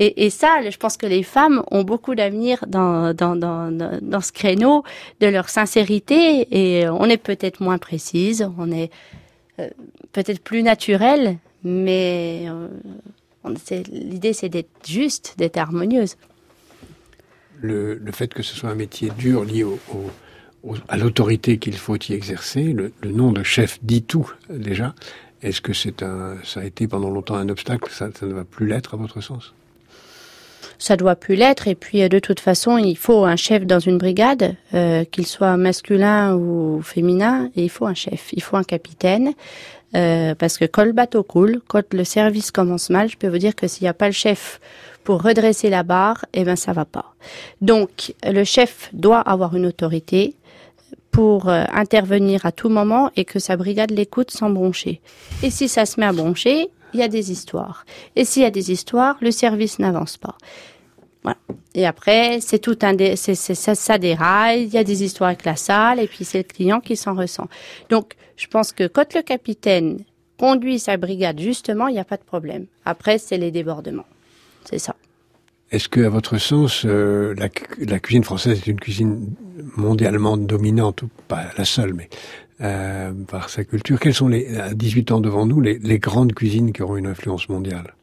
Et, 0.00 0.28
ça, 0.28 0.68
je 0.68 0.76
pense 0.76 0.96
que 0.96 1.06
les 1.06 1.22
femmes 1.22 1.62
ont 1.70 1.84
beaucoup 1.84 2.16
d'avenir 2.16 2.64
dans, 2.66 3.14
ce 3.14 4.32
créneau 4.32 4.82
de 5.20 5.28
leur 5.28 5.48
sincérité, 5.48 6.48
et 6.50 6.88
on 6.88 7.04
est 7.04 7.16
peut-être 7.16 7.60
moins 7.60 7.78
précise, 7.78 8.50
on 8.58 8.72
est 8.72 8.90
euh, 9.60 9.68
peut-être 10.10 10.42
plus 10.42 10.64
naturel, 10.64 11.36
mais 11.62 12.48
l'idée 13.90 14.32
c'est 14.32 14.48
d'être 14.48 14.70
juste, 14.86 15.34
d'être 15.38 15.56
harmonieuse. 15.56 16.16
Le, 17.60 17.94
le, 17.94 18.12
fait 18.12 18.32
que 18.32 18.42
ce 18.42 18.54
soit 18.54 18.70
un 18.70 18.74
métier 18.74 19.10
dur 19.16 19.44
lié 19.44 19.64
au, 19.64 19.78
au, 20.62 20.74
à 20.88 20.96
l'autorité 20.96 21.58
qu'il 21.58 21.76
faut 21.76 21.96
y 21.96 22.12
exercer, 22.12 22.72
le, 22.72 22.92
le, 23.02 23.10
nom 23.10 23.32
de 23.32 23.42
chef 23.42 23.78
dit 23.82 24.02
tout 24.02 24.30
déjà. 24.50 24.94
Est-ce 25.42 25.60
que 25.60 25.72
c'est 25.72 26.02
un, 26.02 26.36
ça 26.42 26.60
a 26.60 26.64
été 26.64 26.88
pendant 26.88 27.10
longtemps 27.10 27.36
un 27.36 27.48
obstacle? 27.48 27.90
Ça, 27.90 28.08
ça 28.18 28.26
ne 28.26 28.32
va 28.32 28.44
plus 28.44 28.66
l'être 28.66 28.94
à 28.94 28.96
votre 28.96 29.20
sens? 29.20 29.54
Ça 30.78 30.96
doit 30.96 31.16
plus 31.16 31.34
l'être. 31.34 31.68
Et 31.68 31.74
puis, 31.74 32.08
de 32.08 32.18
toute 32.18 32.40
façon, 32.40 32.78
il 32.78 32.96
faut 32.96 33.24
un 33.24 33.36
chef 33.36 33.64
dans 33.64 33.78
une 33.78 33.98
brigade, 33.98 34.56
euh, 34.74 35.04
qu'il 35.04 35.26
soit 35.26 35.56
masculin 35.56 36.34
ou 36.34 36.82
féminin. 36.82 37.50
Et 37.56 37.64
il 37.64 37.70
faut 37.70 37.86
un 37.86 37.94
chef, 37.94 38.32
il 38.32 38.42
faut 38.42 38.56
un 38.56 38.64
capitaine. 38.64 39.34
Euh, 39.96 40.34
parce 40.34 40.58
que 40.58 40.64
quand 40.64 40.84
le 40.84 40.92
bateau 40.92 41.22
coule, 41.22 41.60
quand 41.68 41.92
le 41.92 42.04
service 42.04 42.50
commence 42.50 42.90
mal, 42.90 43.08
je 43.08 43.16
peux 43.16 43.28
vous 43.28 43.38
dire 43.38 43.54
que 43.54 43.68
s'il 43.68 43.84
n'y 43.84 43.88
a 43.88 43.94
pas 43.94 44.06
le 44.06 44.12
chef 44.12 44.60
pour 45.04 45.22
redresser 45.22 45.70
la 45.70 45.82
barre, 45.82 46.24
eh 46.32 46.44
ben 46.44 46.56
ça 46.56 46.72
va 46.72 46.84
pas. 46.84 47.14
Donc 47.60 48.14
le 48.24 48.44
chef 48.44 48.90
doit 48.92 49.20
avoir 49.20 49.54
une 49.54 49.66
autorité 49.66 50.34
pour 51.10 51.48
euh, 51.48 51.64
intervenir 51.72 52.44
à 52.44 52.50
tout 52.50 52.68
moment 52.68 53.10
et 53.16 53.24
que 53.24 53.38
sa 53.38 53.56
brigade 53.56 53.92
l'écoute 53.92 54.32
sans 54.32 54.50
broncher. 54.50 55.00
Et 55.42 55.50
si 55.50 55.68
ça 55.68 55.86
se 55.86 56.00
met 56.00 56.06
à 56.06 56.12
broncher, 56.12 56.70
il 56.92 57.00
y 57.00 57.02
a 57.02 57.08
des 57.08 57.30
histoires. 57.30 57.84
Et 58.16 58.24
s'il 58.24 58.42
y 58.42 58.46
a 58.46 58.50
des 58.50 58.72
histoires, 58.72 59.16
le 59.20 59.30
service 59.30 59.78
n'avance 59.78 60.16
pas. 60.16 60.36
Voilà. 61.24 61.38
Et 61.74 61.86
après, 61.86 62.40
c'est 62.40 62.60
tout 62.60 62.78
un, 62.82 62.94
dé, 62.94 63.16
c'est, 63.16 63.34
c'est, 63.34 63.54
ça, 63.54 63.74
ça 63.74 63.98
déraille. 63.98 64.64
Il 64.64 64.72
y 64.72 64.78
a 64.78 64.84
des 64.84 65.02
histoires 65.02 65.28
avec 65.28 65.44
la 65.44 65.56
salle, 65.56 65.98
et 65.98 66.06
puis 66.06 66.24
c'est 66.24 66.38
le 66.38 66.44
client 66.44 66.80
qui 66.80 66.96
s'en 66.96 67.14
ressent. 67.14 67.48
Donc, 67.90 68.14
je 68.36 68.46
pense 68.46 68.72
que 68.72 68.86
quand 68.86 69.14
le 69.14 69.22
capitaine 69.22 69.98
conduit 70.38 70.78
sa 70.78 70.96
brigade, 70.96 71.40
justement, 71.40 71.88
il 71.88 71.94
n'y 71.94 72.00
a 72.00 72.04
pas 72.04 72.16
de 72.16 72.22
problème. 72.22 72.66
Après, 72.84 73.18
c'est 73.18 73.38
les 73.38 73.50
débordements. 73.50 74.06
C'est 74.64 74.78
ça. 74.78 74.94
Est-ce 75.70 75.88
que, 75.88 76.00
à 76.00 76.08
votre 76.08 76.38
sens, 76.38 76.84
euh, 76.84 77.34
la, 77.36 77.48
la, 77.78 77.98
cuisine 77.98 78.22
française 78.22 78.58
est 78.58 78.66
une 78.66 78.78
cuisine 78.78 79.34
mondialement 79.76 80.36
dominante, 80.36 81.02
ou 81.02 81.08
pas 81.26 81.46
la 81.56 81.64
seule, 81.64 81.94
mais 81.94 82.08
euh, 82.60 83.12
par 83.26 83.48
sa 83.48 83.64
culture? 83.64 83.98
Quelles 83.98 84.14
sont, 84.14 84.28
les, 84.28 84.56
à 84.56 84.74
18 84.74 85.10
ans 85.10 85.20
devant 85.20 85.46
nous, 85.46 85.60
les, 85.60 85.78
les 85.78 85.98
grandes 85.98 86.34
cuisines 86.34 86.72
qui 86.72 86.82
auront 86.82 86.96
une 86.96 87.06
influence 87.06 87.48
mondiale? 87.48 87.94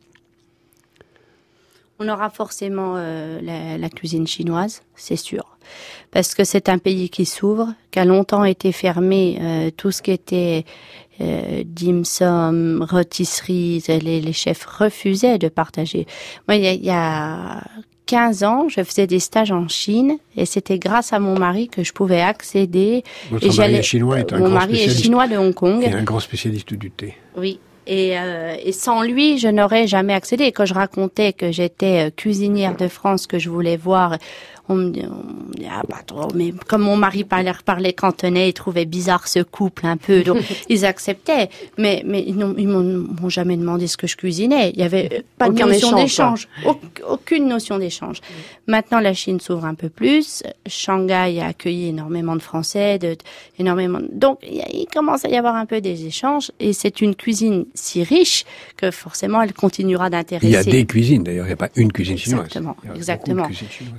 On 2.01 2.09
aura 2.09 2.29
forcément 2.29 2.95
euh, 2.97 3.39
la, 3.41 3.77
la, 3.77 3.89
cuisine 3.89 4.25
chinoise, 4.25 4.81
c'est 4.95 5.15
sûr, 5.15 5.57
parce 6.09 6.33
que 6.33 6.43
c'est 6.43 6.67
un 6.67 6.79
pays 6.79 7.09
qui 7.09 7.25
s'ouvre, 7.25 7.73
qui 7.91 7.99
a 7.99 8.05
longtemps 8.05 8.43
été 8.43 8.71
fermé. 8.71 9.37
Euh, 9.39 9.69
tout 9.75 9.91
ce 9.91 10.01
qui 10.01 10.11
était 10.11 10.65
euh, 11.21 11.63
dim 11.65 12.03
sum, 12.03 12.85
rôtisserie, 12.89 13.83
les, 13.87 14.19
les, 14.19 14.33
chefs 14.33 14.65
refusaient 14.65 15.37
de 15.37 15.47
partager. 15.47 16.07
Moi, 16.47 16.57
il 16.57 16.63
y 16.63 16.67
a, 16.67 16.73
y 16.73 16.89
a 16.89 17.63
15 18.07 18.43
ans, 18.43 18.67
je 18.67 18.83
faisais 18.83 19.05
des 19.05 19.19
stages 19.19 19.51
en 19.51 19.67
Chine 19.67 20.17
et 20.35 20.45
c'était 20.45 20.79
grâce 20.79 21.13
à 21.13 21.19
mon 21.19 21.37
mari 21.37 21.69
que 21.69 21.83
je 21.83 21.93
pouvais 21.93 22.21
accéder. 22.21 23.03
Votre 23.29 23.45
et 23.45 23.57
mari 23.57 23.75
est 23.75 23.83
chinois 23.83 24.19
est 24.19 24.33
un 24.33 24.39
Mon 24.39 24.45
grand 24.45 24.53
mari 24.55 24.81
est 24.81 24.89
chinois 24.89 25.27
de 25.27 25.37
Hong 25.37 25.53
Kong. 25.53 25.83
Et 25.83 25.93
un 25.93 26.03
grand 26.03 26.19
spécialiste 26.19 26.73
du 26.73 26.89
thé. 26.89 27.15
Oui, 27.37 27.59
et, 27.87 28.17
euh, 28.17 28.55
et, 28.63 28.71
sans 28.71 29.01
lui, 29.01 29.37
je 29.37 29.47
n'aurais 29.47 29.87
jamais 29.87 30.13
accédé. 30.13 30.51
Quand 30.51 30.65
je 30.65 30.73
racontais 30.73 31.33
que 31.33 31.51
j'étais 31.51 32.07
euh, 32.07 32.11
cuisinière 32.11 32.75
de 32.75 32.87
France, 32.87 33.25
que 33.25 33.39
je 33.39 33.49
voulais 33.49 33.77
voir, 33.77 34.17
on 34.71 34.75
me 34.75 34.89
dit, 34.89 35.03
on 35.05 35.49
me 35.49 35.53
dit 35.53 35.67
ah, 35.69 35.83
pas 35.87 36.01
trop. 36.05 36.31
Mais 36.33 36.53
comme 36.67 36.81
mon 36.81 36.95
mari 36.95 37.23
parlait, 37.23 37.51
parlait 37.65 37.93
cantonais, 37.93 38.49
il 38.49 38.53
trouvait 38.53 38.85
bizarre 38.85 39.27
ce 39.27 39.39
couple 39.39 39.85
un 39.85 39.97
peu, 39.97 40.23
donc 40.23 40.39
ils 40.69 40.85
acceptaient. 40.85 41.49
Mais, 41.77 42.03
mais 42.05 42.23
ils 42.25 42.35
m'ont 42.35 43.29
jamais 43.29 43.57
demandé 43.57 43.87
ce 43.87 43.97
que 43.97 44.07
je 44.07 44.17
cuisinais. 44.17 44.71
Il 44.73 44.79
y 44.79 44.83
avait 44.83 45.23
pas 45.37 45.49
de 45.49 45.59
notion 45.59 45.95
d'échange, 45.95 46.47
aucune 47.07 47.47
notion 47.47 47.77
d'échange. 47.77 48.21
Maintenant, 48.67 48.99
la 48.99 49.13
Chine 49.13 49.39
s'ouvre 49.39 49.65
un 49.65 49.73
peu 49.73 49.89
plus. 49.89 50.43
Shanghai 50.65 51.39
a 51.41 51.47
accueilli 51.47 51.89
énormément 51.89 52.35
de 52.35 52.41
Français, 52.41 52.99
de, 52.99 53.17
énormément. 53.59 53.99
Donc, 54.11 54.39
il, 54.43 54.85
commence 54.91 55.25
à 55.25 55.29
y 55.29 55.35
avoir 55.35 55.55
un 55.55 55.65
peu 55.65 55.81
des 55.81 56.05
échanges, 56.05 56.51
et 56.59 56.73
c'est 56.73 57.01
une 57.01 57.15
cuisine 57.15 57.65
si 57.73 58.03
riche 58.03 58.45
que 58.77 58.91
forcément 58.91 59.41
elle 59.41 59.53
continuera 59.53 60.09
d'intéresser. 60.09 60.47
Il 60.47 60.53
y 60.53 60.55
a 60.55 60.63
des 60.63 60.85
cuisines 60.85 61.23
d'ailleurs, 61.23 61.45
il 61.45 61.49
n'y 61.49 61.53
a 61.53 61.57
pas 61.57 61.69
une 61.75 61.91
cuisine 61.91 62.17
chinoise. 62.17 62.45
Exactement, 62.45 62.75
il 62.83 62.91
exactement. 62.95 63.47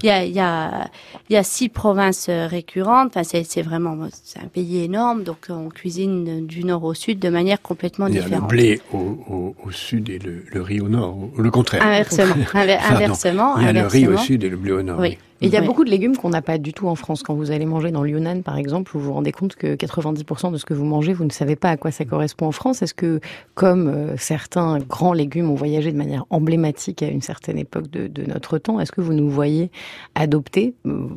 Il 0.02 0.06
y 0.06 0.10
a, 0.10 0.24
il 0.24 0.32
y 0.32 0.40
a 0.40 0.61
a, 0.62 0.90
il 1.28 1.34
y 1.34 1.36
a 1.36 1.42
six 1.42 1.68
provinces 1.68 2.28
récurrentes. 2.28 3.16
Enfin, 3.16 3.22
c'est, 3.24 3.62
vraiment, 3.62 3.96
c'est 4.22 4.40
un 4.40 4.48
pays 4.48 4.82
énorme, 4.82 5.22
donc 5.22 5.46
on 5.48 5.68
cuisine 5.68 6.46
du 6.46 6.64
nord 6.64 6.84
au 6.84 6.94
sud 6.94 7.18
de 7.18 7.28
manière 7.28 7.60
complètement 7.60 8.08
différente. 8.08 8.28
Il 8.28 8.32
y 8.32 8.36
a 8.36 8.40
le 8.40 8.46
blé 8.46 8.80
au, 8.92 8.98
au, 8.98 9.56
au 9.64 9.70
sud 9.70 10.08
et 10.08 10.18
le, 10.18 10.44
le, 10.50 10.62
riz 10.62 10.80
au 10.80 10.88
nord, 10.88 11.16
le 11.36 11.50
contraire. 11.50 11.84
Inversement. 11.84 12.34
inversement. 12.54 13.58
il 13.58 13.64
y 13.64 13.68
a 13.68 13.72
le 13.72 13.86
riz 13.86 14.06
au 14.06 14.16
sud 14.16 14.44
et 14.44 14.48
le 14.48 14.56
blé 14.56 14.72
au 14.72 14.82
nord. 14.82 14.98
Oui 14.98 15.18
il 15.42 15.50
y 15.50 15.56
a 15.56 15.60
beaucoup 15.60 15.84
de 15.84 15.90
légumes 15.90 16.16
qu'on 16.16 16.30
n'a 16.30 16.42
pas 16.42 16.58
du 16.58 16.72
tout 16.72 16.88
en 16.88 16.94
France. 16.94 17.22
Quand 17.22 17.34
vous 17.34 17.50
allez 17.50 17.66
manger 17.66 17.90
dans 17.90 18.02
le 18.02 18.10
Yunnan, 18.10 18.42
par 18.42 18.56
exemple, 18.56 18.90
vous 18.94 19.00
vous 19.00 19.12
rendez 19.12 19.32
compte 19.32 19.56
que 19.56 19.74
90% 19.74 20.52
de 20.52 20.56
ce 20.56 20.64
que 20.64 20.74
vous 20.74 20.84
mangez, 20.84 21.12
vous 21.12 21.24
ne 21.24 21.30
savez 21.30 21.56
pas 21.56 21.70
à 21.70 21.76
quoi 21.76 21.90
ça 21.90 22.04
correspond 22.04 22.46
en 22.46 22.52
France. 22.52 22.82
Est-ce 22.82 22.94
que, 22.94 23.20
comme 23.54 23.88
euh, 23.88 24.16
certains 24.16 24.78
grands 24.78 25.12
légumes 25.12 25.50
ont 25.50 25.54
voyagé 25.54 25.92
de 25.92 25.98
manière 25.98 26.24
emblématique 26.30 27.02
à 27.02 27.08
une 27.08 27.22
certaine 27.22 27.58
époque 27.58 27.90
de, 27.90 28.22
notre 28.26 28.58
temps, 28.58 28.80
est-ce 28.80 28.92
que 28.92 29.00
vous 29.00 29.14
nous 29.14 29.28
voyez 29.28 29.70
adopter 30.14 30.74
euh, 30.86 31.08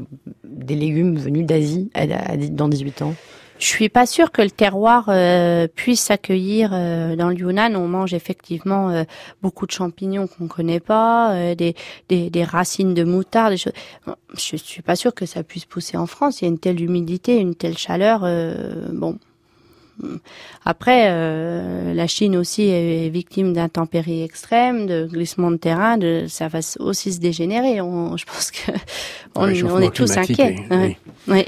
des 0.43 0.75
légumes 0.75 1.17
venus 1.17 1.45
d'Asie 1.45 1.89
dans 2.51 2.67
18 2.67 3.01
ans? 3.03 3.13
Je 3.57 3.65
suis 3.65 3.89
pas 3.89 4.05
sûre 4.05 4.31
que 4.31 4.41
le 4.41 4.51
terroir 4.51 5.05
euh, 5.07 5.67
puisse 5.73 6.11
accueillir. 6.11 6.71
Euh, 6.73 7.15
dans 7.15 7.29
le 7.29 7.35
Yunnan, 7.35 7.75
on 7.75 7.87
mange 7.87 8.13
effectivement 8.13 8.89
euh, 8.89 9.03
beaucoup 9.41 9.65
de 9.65 9.71
champignons 9.71 10.27
qu'on 10.27 10.47
connaît 10.47 10.81
pas, 10.81 11.55
des, 11.55 11.75
des, 12.09 12.29
des, 12.29 12.43
racines 12.43 12.93
de 12.93 13.03
moutarde, 13.03 13.51
des 13.53 13.57
choses. 13.57 13.73
Je 14.33 14.57
suis 14.57 14.81
pas 14.81 14.95
sûre 14.95 15.13
que 15.13 15.25
ça 15.25 15.43
puisse 15.43 15.65
pousser 15.65 15.95
en 15.95 16.05
France. 16.05 16.41
Il 16.41 16.45
y 16.45 16.47
a 16.47 16.49
une 16.49 16.59
telle 16.59 16.81
humidité, 16.81 17.37
une 17.37 17.55
telle 17.55 17.77
chaleur. 17.77 18.21
bon. 18.91 19.17
Après, 20.65 21.09
la 21.93 22.07
Chine 22.07 22.35
aussi 22.35 22.63
est 22.63 23.07
victime 23.07 23.53
d'intempéries 23.53 24.23
extrêmes, 24.23 24.87
de 24.87 25.07
glissements 25.09 25.51
de 25.51 25.55
terrain, 25.55 25.97
de, 25.97 26.25
ça 26.27 26.49
va 26.49 26.59
aussi 26.79 27.13
se 27.13 27.19
dégénérer. 27.21 27.79
On, 27.79 28.17
je 28.17 28.25
pense 28.25 28.51
que 28.51 28.71
on, 29.35 29.43
on 29.43 29.79
est 29.79 29.95
tous 29.95 30.17
inquiets. 30.17 30.57
Oui. 30.69 30.97
oui. 31.29 31.45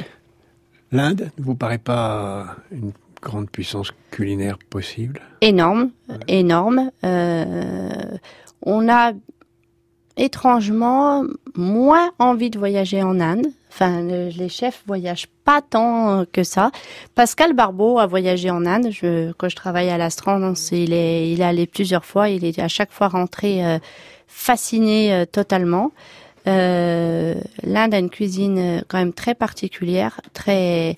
L'Inde 0.91 1.31
ne 1.37 1.43
vous 1.43 1.55
paraît 1.55 1.77
pas 1.77 2.55
une 2.71 2.91
grande 3.21 3.49
puissance 3.49 3.91
culinaire 4.11 4.57
possible? 4.69 5.21
Énorme, 5.41 5.91
énorme. 6.27 6.91
Euh, 7.03 8.17
on 8.61 8.89
a 8.89 9.11
étrangement 10.15 11.23
moins 11.55 12.11
envie 12.19 12.49
de 12.49 12.57
voyager 12.57 13.03
en 13.03 13.19
Inde. 13.19 13.47
Enfin, 13.69 14.01
les 14.01 14.49
chefs 14.49 14.81
voyagent 14.87 15.27
pas 15.45 15.61
tant 15.61 16.25
que 16.31 16.43
ça. 16.43 16.71
Pascal 17.13 17.53
Barbeau 17.53 17.99
a 17.99 18.07
voyagé 18.07 18.49
en 18.49 18.65
Inde. 18.65 18.87
Je, 18.89 19.31
quand 19.33 19.49
je 19.49 19.55
travaille 19.55 19.89
à 19.89 19.97
l'Astrance, 19.97 20.71
il 20.71 20.93
est, 20.93 21.31
il 21.31 21.41
est 21.41 21.45
allé 21.45 21.67
plusieurs 21.67 22.05
fois. 22.05 22.29
Il 22.29 22.43
est 22.43 22.57
à 22.57 22.67
chaque 22.67 22.91
fois 22.91 23.07
rentré 23.07 23.63
euh, 23.63 23.77
fasciné 24.25 25.13
euh, 25.13 25.25
totalement. 25.25 25.91
Euh, 26.47 27.35
L'Inde 27.63 27.93
a 27.93 27.99
une 27.99 28.09
cuisine 28.09 28.57
euh, 28.57 28.81
quand 28.87 28.97
même 28.97 29.13
très 29.13 29.35
particulière, 29.35 30.21
très 30.33 30.97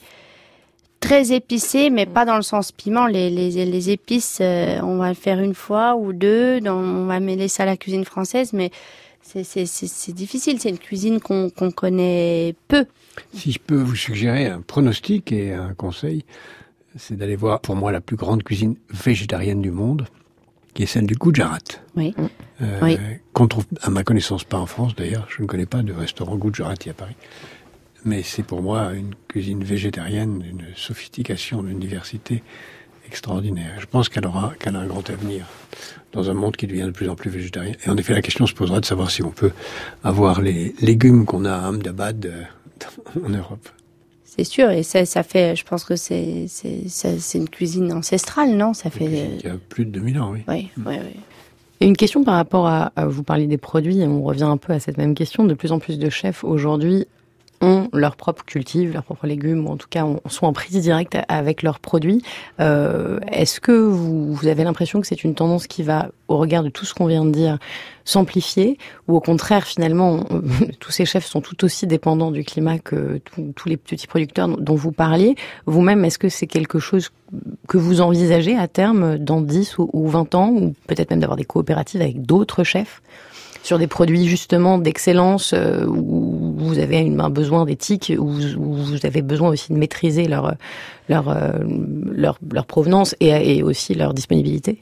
très 0.99 1.31
épicée, 1.31 1.89
mais 1.89 2.05
pas 2.05 2.25
dans 2.25 2.35
le 2.35 2.41
sens 2.41 2.71
piment. 2.71 3.07
Les, 3.07 3.29
les, 3.29 3.89
épices, 3.89 4.39
euh, 4.41 4.79
on 4.81 4.97
va 4.97 5.09
le 5.09 5.15
faire 5.15 5.39
une 5.39 5.55
fois 5.55 5.95
ou 5.95 6.13
deux. 6.13 6.59
On 6.67 7.05
va 7.05 7.19
mêler 7.19 7.47
ça 7.47 7.63
à 7.63 7.65
la 7.65 7.77
cuisine 7.77 8.05
française, 8.05 8.51
mais 8.53 8.69
c'est 9.21 10.13
difficile. 10.13 10.59
C'est 10.59 10.69
une 10.69 10.77
cuisine 10.77 11.19
qu'on 11.19 11.49
connaît 11.71 12.53
peu. 12.67 12.85
Si 13.33 13.51
je 13.51 13.59
peux 13.59 13.81
vous 13.81 13.95
suggérer 13.95 14.47
un 14.47 14.61
pronostic 14.61 15.31
et 15.31 15.53
un 15.53 15.73
conseil, 15.73 16.25
c'est 16.97 17.15
d'aller 17.15 17.35
voir 17.35 17.61
pour 17.61 17.75
moi 17.75 17.91
la 17.91 18.01
plus 18.01 18.17
grande 18.17 18.43
cuisine 18.43 18.75
végétarienne 18.89 19.61
du 19.61 19.71
monde 19.71 20.05
qui 20.79 20.83
est 20.83 20.85
celle 20.85 21.07
du 21.07 21.15
Gujarat. 21.15 21.59
Oui. 21.97 22.15
Euh, 22.61 22.79
oui. 22.81 22.97
Qu'on 23.33 23.49
trouve, 23.49 23.65
à 23.81 23.89
ma 23.89 24.05
connaissance, 24.05 24.45
pas 24.45 24.57
en 24.57 24.65
France 24.65 24.95
d'ailleurs. 24.95 25.27
Je 25.27 25.41
ne 25.41 25.45
connais 25.45 25.65
pas 25.65 25.81
de 25.81 25.91
restaurant 25.91 26.37
Gujarati 26.37 26.89
à 26.89 26.93
Paris. 26.93 27.17
Mais 28.05 28.23
c'est 28.23 28.43
pour 28.43 28.61
moi 28.61 28.93
une 28.93 29.13
cuisine 29.27 29.61
végétarienne, 29.61 30.39
d'une 30.39 30.63
sophistication, 30.77 31.63
d'une 31.63 31.79
diversité 31.79 32.43
extraordinaire. 33.05 33.73
Je 33.81 33.87
pense 33.87 34.07
qu'elle 34.07 34.25
aura, 34.25 34.53
qu'elle 34.57 34.77
a 34.77 34.79
un 34.79 34.87
grand 34.87 35.09
avenir 35.09 35.47
dans 36.13 36.29
un 36.29 36.33
monde 36.33 36.55
qui 36.55 36.65
devient 36.65 36.83
de 36.83 36.91
plus 36.91 37.09
en 37.09 37.15
plus 37.15 37.29
végétarien. 37.29 37.73
Et 37.85 37.89
en 37.89 37.97
effet, 37.97 38.13
la 38.13 38.21
question 38.21 38.47
se 38.47 38.53
posera 38.53 38.79
de 38.79 38.85
savoir 38.85 39.11
si 39.11 39.21
on 39.21 39.31
peut 39.31 39.51
avoir 40.05 40.39
les 40.39 40.73
légumes 40.79 41.25
qu'on 41.25 41.43
a 41.43 41.55
à 41.55 41.67
Ahmedabad 41.67 42.25
euh, 42.25 42.43
en 43.25 43.27
Europe. 43.27 43.67
C'est 44.35 44.43
sûr, 44.43 44.69
et 44.69 44.83
ça, 44.83 45.05
ça 45.05 45.23
fait, 45.23 45.55
je 45.55 45.65
pense 45.65 45.83
que 45.83 45.95
c'est, 45.95 46.45
c'est, 46.47 47.37
une 47.37 47.49
cuisine 47.49 47.91
ancestrale, 47.91 48.55
non? 48.55 48.73
Ça 48.73 48.91
fait. 48.91 49.05
Il 49.05 49.45
y 49.45 49.49
a 49.49 49.57
plus 49.69 49.85
de 49.85 49.91
2000 49.91 50.19
ans, 50.19 50.31
oui. 50.31 50.43
Oui, 50.47 50.69
oui, 50.77 50.95
oui. 51.01 51.19
Et 51.81 51.87
une 51.87 51.97
question 51.97 52.23
par 52.23 52.35
rapport 52.35 52.67
à, 52.67 52.91
vous 53.07 53.23
parler 53.23 53.47
des 53.47 53.57
produits, 53.57 54.01
et 54.01 54.07
on 54.07 54.21
revient 54.21 54.43
un 54.43 54.57
peu 54.57 54.71
à 54.71 54.79
cette 54.79 54.97
même 54.97 55.15
question. 55.15 55.45
De 55.45 55.55
plus 55.55 55.71
en 55.71 55.79
plus 55.79 55.97
de 55.97 56.09
chefs 56.09 56.43
aujourd'hui 56.43 57.07
ont 57.61 57.89
leur 57.93 58.15
propre 58.15 58.43
cultive, 58.45 58.93
leurs 58.93 59.03
propres 59.03 59.27
légumes, 59.27 59.65
ou 59.67 59.69
en 59.69 59.77
tout 59.77 59.87
cas 59.89 60.05
sont 60.27 60.45
en 60.45 60.53
prise 60.53 60.79
directe 60.79 61.17
avec 61.27 61.63
leurs 61.63 61.79
produits. 61.79 62.21
Euh, 62.59 63.19
Est-ce 63.31 63.59
que 63.59 63.71
vous, 63.71 64.33
vous 64.33 64.47
avez 64.47 64.63
l'impression 64.63 65.01
que 65.01 65.07
c'est 65.07 65.23
une 65.23 65.35
tendance 65.35 65.67
qui 65.67 65.83
va, 65.83 66.09
au 66.27 66.37
regard 66.37 66.63
de 66.63 66.69
tout 66.69 66.85
ce 66.85 66.93
qu'on 66.93 67.07
vient 67.07 67.25
de 67.25 67.31
dire, 67.31 67.57
s'amplifier, 68.05 68.77
ou 69.07 69.15
au 69.15 69.19
contraire, 69.19 69.65
finalement, 69.65 70.25
tous 70.79 70.91
ces 70.91 71.05
chefs 71.05 71.25
sont 71.25 71.41
tout 71.41 71.63
aussi 71.63 71.85
dépendants 71.85 72.31
du 72.31 72.43
climat 72.43 72.79
que 72.79 73.21
tous 73.55 73.69
les 73.69 73.77
petits 73.77 74.07
producteurs 74.07 74.47
dont 74.47 74.75
vous 74.75 74.91
parliez? 74.91 75.35
Vous-même, 75.65 76.03
est-ce 76.05 76.19
que 76.19 76.29
c'est 76.29 76.47
quelque 76.47 76.79
chose 76.79 77.09
que 77.67 77.77
vous 77.77 78.01
envisagez 78.01 78.57
à 78.57 78.67
terme 78.67 79.17
dans 79.17 79.41
10 79.41 79.77
ou 79.77 80.07
20 80.07 80.35
ans, 80.35 80.49
ou 80.49 80.73
peut-être 80.87 81.11
même 81.11 81.19
d'avoir 81.19 81.37
des 81.37 81.45
coopératives 81.45 82.01
avec 82.01 82.21
d'autres 82.21 82.63
chefs? 82.63 83.01
Sur 83.63 83.77
des 83.77 83.87
produits 83.87 84.27
justement 84.27 84.77
d'excellence 84.77 85.53
euh, 85.53 85.85
où 85.85 86.53
vous 86.57 86.79
avez 86.79 86.99
un 86.99 87.29
besoin 87.29 87.65
d'éthique, 87.65 88.11
où, 88.17 88.27
vous 88.57 89.05
avez 89.05 89.21
besoin 89.21 89.49
aussi 89.49 89.73
de 89.73 89.77
maîtriser 89.77 90.27
leur 90.27 90.55
leur 91.07 91.29
euh, 91.29 91.51
leur, 92.11 92.37
leur 92.51 92.65
provenance 92.65 93.15
et, 93.19 93.57
et 93.57 93.63
aussi 93.63 93.93
leur 93.93 94.13
disponibilité 94.13 94.81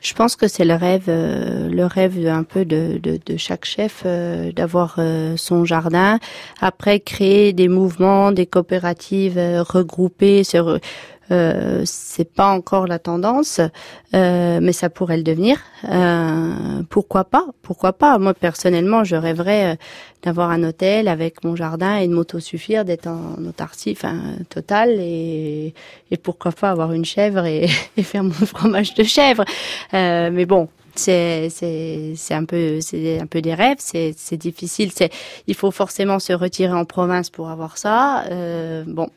je 0.00 0.14
pense 0.14 0.34
que 0.34 0.48
c'est 0.48 0.64
le 0.64 0.74
rêve, 0.74 1.04
euh, 1.06 1.68
le 1.68 1.86
rêve 1.86 2.26
un 2.26 2.42
peu 2.42 2.64
de, 2.64 3.00
chaque 3.36 3.64
chef 3.64 4.04
d'avoir 4.04 4.98
son 5.36 5.64
jardin. 5.64 6.18
Après, 6.60 6.98
créer 6.98 7.52
des 7.52 7.68
mouvements, 7.68 8.32
des 8.32 8.46
coopératives 8.46 9.38
regroupées, 9.38 10.42
se, 10.42 10.80
euh, 11.30 11.82
c'est 11.84 12.30
pas 12.30 12.48
encore 12.48 12.86
la 12.86 12.98
tendance, 12.98 13.60
euh, 14.14 14.58
mais 14.60 14.72
ça 14.72 14.90
pourrait 14.90 15.16
le 15.16 15.22
devenir. 15.22 15.58
Euh, 15.88 16.82
pourquoi 16.90 17.24
pas 17.24 17.46
Pourquoi 17.62 17.92
pas 17.92 18.18
Moi 18.18 18.34
personnellement, 18.34 19.04
je 19.04 19.16
rêverais 19.16 19.72
euh, 19.72 19.76
d'avoir 20.22 20.50
un 20.50 20.62
hôtel 20.64 21.08
avec 21.08 21.44
mon 21.44 21.56
jardin 21.56 21.96
et 21.96 22.08
de 22.08 22.14
m'autosuffire, 22.14 22.84
d'être 22.84 23.06
en 23.06 23.44
autarcie, 23.46 23.94
enfin 23.96 24.16
totale, 24.48 24.96
et, 25.00 25.74
et 26.10 26.16
pourquoi 26.16 26.52
pas 26.52 26.70
avoir 26.70 26.92
une 26.92 27.04
chèvre 27.04 27.46
et, 27.46 27.68
et 27.96 28.02
faire 28.02 28.24
mon 28.24 28.32
fromage 28.32 28.94
de 28.94 29.04
chèvre. 29.04 29.44
Euh, 29.94 30.30
mais 30.32 30.46
bon, 30.46 30.68
c'est 30.94 31.48
c'est 31.50 32.14
c'est 32.16 32.34
un 32.34 32.44
peu 32.44 32.80
c'est 32.80 33.18
un 33.18 33.26
peu 33.26 33.40
des 33.40 33.54
rêves 33.54 33.78
c'est 33.78 34.14
c'est 34.16 34.36
difficile 34.36 34.92
c'est 34.94 35.10
il 35.46 35.54
faut 35.54 35.70
forcément 35.70 36.18
se 36.18 36.32
retirer 36.32 36.72
en 36.72 36.84
province 36.84 37.30
pour 37.30 37.48
avoir 37.48 37.78
ça 37.78 38.24
euh, 38.30 38.84
bon 38.86 39.08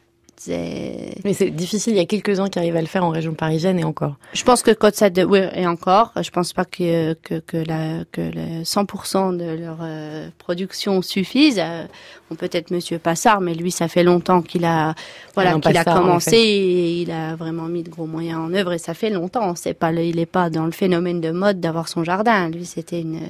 mais 0.48 1.34
c'est 1.34 1.50
difficile. 1.50 1.94
Il 1.94 1.98
y 1.98 2.02
a 2.02 2.06
quelques-uns 2.06 2.50
qui 2.50 2.60
arrivent 2.60 2.76
à 2.76 2.82
le 2.82 2.88
faire 2.88 3.04
en 3.04 3.10
région 3.10 3.34
parisienne 3.34 3.80
et 3.80 3.84
encore. 3.84 4.16
Je 4.34 4.44
pense 4.44 4.64
que 4.64 4.72
quand 4.72 4.94
ça, 4.94 5.10
de... 5.10 5.24
oui, 5.24 5.40
et 5.54 5.66
encore, 5.66 6.12
je 6.22 6.30
pense 6.30 6.54
pas 6.54 6.66
que 6.66 7.14
que 7.14 7.40
que, 7.40 7.58
la, 7.58 8.04
que 8.12 8.22
le 8.22 8.64
100% 8.64 9.38
de 9.38 9.60
leur 9.60 9.78
euh, 9.82 10.30
production 10.38 11.02
suffise. 11.02 11.60
Euh, 11.60 11.86
on 12.32 12.36
peut-être 12.36 12.72
Monsieur 12.72 12.98
Passard, 12.98 13.40
mais 13.40 13.54
lui, 13.54 13.72
ça 13.72 13.88
fait 13.88 14.04
longtemps 14.04 14.42
qu'il 14.42 14.66
a, 14.66 14.96
voilà, 15.36 15.60
qu'il 15.60 15.78
a 15.78 15.84
commencé 15.84 16.36
et 16.36 17.02
il 17.02 17.12
a 17.12 17.36
vraiment 17.36 17.66
mis 17.66 17.84
de 17.84 17.90
gros 17.90 18.08
moyens 18.08 18.40
en 18.40 18.54
œuvre 18.54 18.74
et 18.74 18.80
ça 18.80 18.94
fait 18.94 19.12
longtemps. 19.12 19.56
C'est 19.56 19.76
pas, 19.76 19.92
il 19.92 20.20
est 20.20 20.26
pas 20.26 20.50
dans 20.50 20.66
le 20.66 20.72
phénomène 20.72 21.22
de 21.22 21.32
mode 21.32 21.60
d'avoir 21.60 21.88
son 21.88 22.04
jardin. 22.04 22.50
Lui, 22.50 22.66
c'était 22.66 23.02
une 23.02 23.30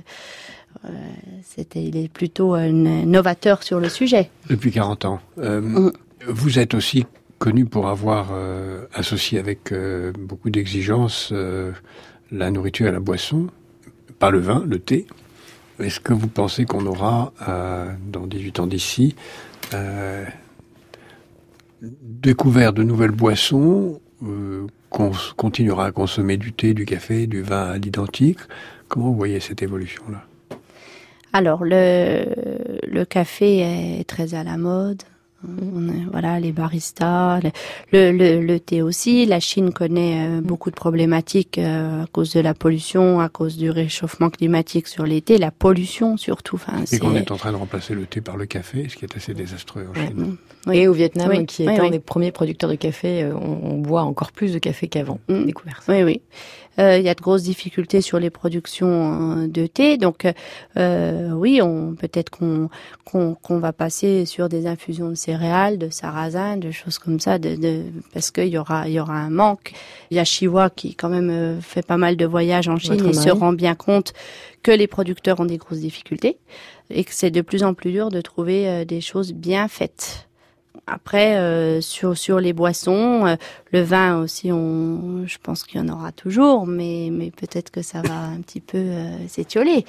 euh, 0.84 0.90
c'était, 1.44 1.84
il 1.84 1.98
est 1.98 2.10
plutôt 2.10 2.54
un 2.54 2.72
novateur 2.72 3.64
sur 3.64 3.80
le 3.80 3.90
sujet. 3.90 4.30
Depuis 4.50 4.72
40 4.72 5.06
ans. 5.06 5.20
Euh, 5.40 5.62
mm. 5.62 5.92
Vous 6.28 6.58
êtes 6.58 6.74
aussi 6.74 7.06
connu 7.38 7.66
pour 7.66 7.88
avoir 7.88 8.30
euh, 8.32 8.86
associé 8.94 9.38
avec 9.38 9.72
euh, 9.72 10.12
beaucoup 10.18 10.50
d'exigences 10.50 11.30
euh, 11.32 11.72
la 12.32 12.50
nourriture 12.50 12.88
et 12.88 12.92
la 12.92 13.00
boisson, 13.00 13.48
pas 14.18 14.32
le 14.32 14.40
vin, 14.40 14.64
le 14.68 14.80
thé. 14.80 15.06
Est-ce 15.80 16.00
que 16.00 16.14
vous 16.14 16.28
pensez 16.28 16.66
qu'on 16.66 16.86
aura, 16.86 17.34
dans 18.08 18.26
18 18.26 18.62
ans 18.62 18.68
d'ici, 18.68 19.14
découvert 21.82 22.72
de 22.72 22.82
nouvelles 22.82 23.12
boissons, 23.12 24.00
qu'on 24.90 25.12
continuera 25.36 25.88
à 25.88 25.92
consommer 25.92 26.38
du 26.38 26.54
thé, 26.54 26.74
du 26.74 26.86
café, 26.86 27.28
du 27.28 27.42
vin 27.42 27.72
à 27.72 27.78
l'identique? 27.78 28.40
Comment 28.88 29.08
vous 29.08 29.18
voyez 29.18 29.42
cette 29.42 29.62
évolution-là? 29.62 30.24
Alors, 31.34 31.66
le 31.66 33.04
café 33.04 34.00
est 34.00 34.08
très 34.08 34.34
à 34.34 34.46
la 34.46 34.58
mode. 34.58 35.04
Voilà, 36.12 36.40
les 36.40 36.52
baristas, 36.52 37.40
le, 37.92 38.12
le, 38.12 38.42
le, 38.42 38.60
thé 38.60 38.82
aussi. 38.82 39.26
La 39.26 39.40
Chine 39.40 39.72
connaît 39.72 40.28
euh, 40.28 40.42
beaucoup 40.42 40.70
de 40.70 40.76
problématiques 40.76 41.58
euh, 41.58 42.04
à 42.04 42.08
cause 42.08 42.34
de 42.34 42.40
la 42.40 42.54
pollution, 42.54 43.20
à 43.20 43.30
cause 43.30 43.58
du 43.58 43.70
réchauffement 43.70 44.30
climatique 44.30 44.88
sur 44.88 45.06
l'été, 45.06 45.38
la 45.38 45.52
pollution 45.52 46.18
surtout. 46.18 46.56
Enfin, 46.56 46.84
Et 46.92 47.00
qu'on 47.00 47.16
est 47.16 47.32
en 47.32 47.38
train 47.38 47.52
de 47.52 47.58
remplacer 47.58 47.94
le 47.94 48.06
thé 48.06 48.22
par 48.22 48.38
le 48.38 48.46
café, 48.46 48.88
ce 48.90 48.96
qui 48.96 49.06
est 49.06 49.16
assez 49.16 49.34
désastreux 49.34 49.88
en 49.90 49.94
Chine. 49.94 50.38
Oui. 50.68 50.78
Et 50.78 50.88
au 50.88 50.94
Vietnam, 50.94 51.46
qui 51.46 51.64
est 51.64 51.80
un 51.80 51.90
des 51.90 52.00
premiers 52.00 52.32
producteurs 52.32 52.70
de 52.70 52.76
café, 52.76 53.24
euh, 53.24 53.36
on, 53.36 53.72
on, 53.72 53.78
boit 53.78 54.02
encore 54.02 54.32
plus 54.32 54.54
de 54.54 54.60
café 54.60 54.88
qu'avant. 54.88 55.20
Mm. 55.30 55.46
Découvert. 55.46 55.82
Oui, 55.88 56.04
oui. 56.04 56.22
Euh, 56.80 56.98
il 56.98 57.06
y 57.06 57.10
a 57.10 57.16
de 57.16 57.22
grosses 57.22 57.44
difficultés 57.44 58.02
sur 58.02 58.20
les 58.20 58.30
productions 58.30 59.44
euh, 59.44 59.48
de 59.48 59.66
thé. 59.66 59.98
Donc 59.98 60.28
euh, 60.78 61.32
oui, 61.32 61.62
on 61.62 61.96
peut-être 61.96 62.30
qu'on 62.30 62.70
qu'on 63.04 63.60
va 63.60 63.72
passer 63.72 64.26
sur 64.26 64.50
des 64.50 64.68
infusions 64.68 65.10
de 65.10 65.16
céréales, 65.16 65.78
de 65.78 65.90
sarrasin, 65.90 66.58
de 66.58 66.72
choses 66.72 66.98
comme 66.98 67.20
ça, 67.20 67.40
de, 67.40 67.56
de 67.56 67.84
parce 68.14 68.32
qu'il 68.32 68.48
y 68.48 68.58
aura 68.58 68.88
il 68.88 68.94
y 68.94 69.00
aura 69.00 69.16
un 69.16 69.30
manque. 69.30 69.74
Il 70.12 70.18
y 70.18 70.20
a 70.20 70.26
Chiwa 70.26 70.70
qui 70.70 70.96
quand 70.96 71.10
même 71.10 71.62
fait 71.62 71.86
pas 71.86 71.98
mal 71.98 72.18
de 72.18 72.26
voyages 72.26 72.68
en 72.68 72.78
Chine 72.78 73.08
et 73.08 73.14
se 73.14 73.30
rend 73.30 73.54
bien 73.54 73.76
compte 73.76 74.14
que 74.64 74.72
les 74.72 74.88
producteurs 74.88 75.40
ont 75.40 75.46
des 75.46 75.58
grosses 75.58 75.80
difficultés 75.80 76.38
et 76.90 77.04
que 77.04 77.14
c'est 77.14 77.32
de 77.32 77.42
plus 77.42 77.64
en 77.64 77.74
plus 77.74 77.92
dur 77.92 78.10
de 78.10 78.22
trouver 78.22 78.86
des 78.86 79.02
choses 79.02 79.34
bien 79.34 79.68
faites. 79.68 80.28
Après, 80.88 81.38
euh, 81.38 81.82
sur 81.82 82.18
sur 82.18 82.40
les 82.40 82.54
boissons, 82.54 83.26
euh, 83.26 83.36
le 83.72 83.82
vin 83.82 84.20
aussi, 84.22 84.52
on, 84.52 85.26
je 85.26 85.38
pense 85.42 85.64
qu'il 85.64 85.82
y 85.82 85.84
en 85.84 85.90
aura 85.90 86.12
toujours, 86.12 86.68
mais 86.68 87.10
mais 87.12 87.32
peut-être 87.32 87.72
que 87.72 87.82
ça 87.82 88.02
va 88.02 88.16
un 88.16 88.42
petit 88.42 88.62
peu 88.62 88.78
euh, 88.78 89.28
s'étioler 89.28 89.86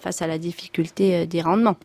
face 0.00 0.20
à 0.20 0.26
la 0.26 0.36
difficulté 0.38 1.26
des 1.26 1.42
rendements. 1.42 1.76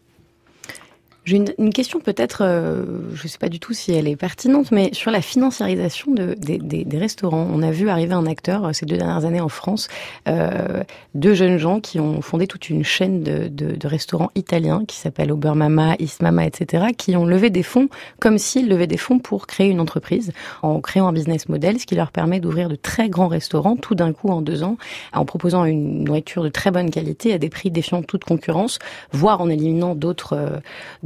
J'ai 1.26 1.44
une, 1.58 1.74
question 1.74 2.00
peut-être, 2.00 2.44
euh, 2.44 2.84
je 3.16 3.24
ne 3.24 3.28
sais 3.28 3.40
pas 3.40 3.50
du 3.50 3.60
tout 3.60 3.74
si 3.74 3.92
elle 3.92 4.08
est 4.08 4.16
pertinente, 4.16 4.72
mais 4.72 4.92
sur 4.94 5.10
la 5.10 5.24
financiarisation 5.24 6.14
de, 6.14 6.36
des, 6.36 6.60
des, 6.60 6.86
des, 6.86 6.98
restaurants. 7.00 7.48
On 7.52 7.64
a 7.64 7.72
vu 7.72 7.90
arriver 7.90 8.14
un 8.14 8.28
acteur 8.28 8.66
euh, 8.66 8.74
ces 8.74 8.86
deux 8.86 8.98
dernières 8.98 9.26
années 9.26 9.42
en 9.42 9.50
France, 9.50 9.88
euh, 10.28 10.84
deux 11.16 11.34
jeunes 11.34 11.58
gens 11.58 11.80
qui 11.80 12.00
ont 12.00 12.22
fondé 12.22 12.46
toute 12.46 12.70
une 12.70 12.84
chaîne 12.84 13.24
de, 13.24 13.48
de, 13.48 13.76
de 13.76 13.88
restaurants 13.88 14.30
italiens 14.36 14.86
qui 14.88 14.98
s'appelle 14.98 15.32
Obermama, 15.32 15.96
Ismama, 15.98 16.46
etc., 16.46 16.90
qui 16.96 17.18
ont 17.18 17.26
levé 17.26 17.50
des 17.50 17.64
fonds 17.64 17.90
comme 18.20 18.38
s'ils 18.38 18.70
levaient 18.70 18.86
des 18.86 18.98
fonds 18.98 19.18
pour 19.18 19.48
créer 19.48 19.68
une 19.68 19.80
entreprise 19.80 20.32
en 20.62 20.80
créant 20.80 21.08
un 21.08 21.14
business 21.14 21.50
model, 21.50 21.80
ce 21.80 21.88
qui 21.88 21.96
leur 21.96 22.12
permet 22.12 22.40
d'ouvrir 22.40 22.70
de 22.70 22.76
très 22.76 23.10
grands 23.10 23.30
restaurants 23.30 23.78
tout 23.78 23.96
d'un 23.96 24.14
coup 24.14 24.30
en 24.30 24.44
deux 24.44 24.62
ans, 24.62 24.78
en 25.12 25.26
proposant 25.26 25.66
une 25.66 26.04
nourriture 26.04 26.44
de 26.44 26.50
très 26.50 26.70
bonne 26.70 26.92
qualité 26.92 27.34
à 27.34 27.40
des 27.40 27.50
prix 27.50 27.72
défiant 27.72 28.04
toute 28.04 28.26
concurrence, 28.26 28.78
voire 29.12 29.42
en 29.42 29.50
éliminant 29.50 29.96
d'autres 29.96 30.34
euh, 30.34 30.60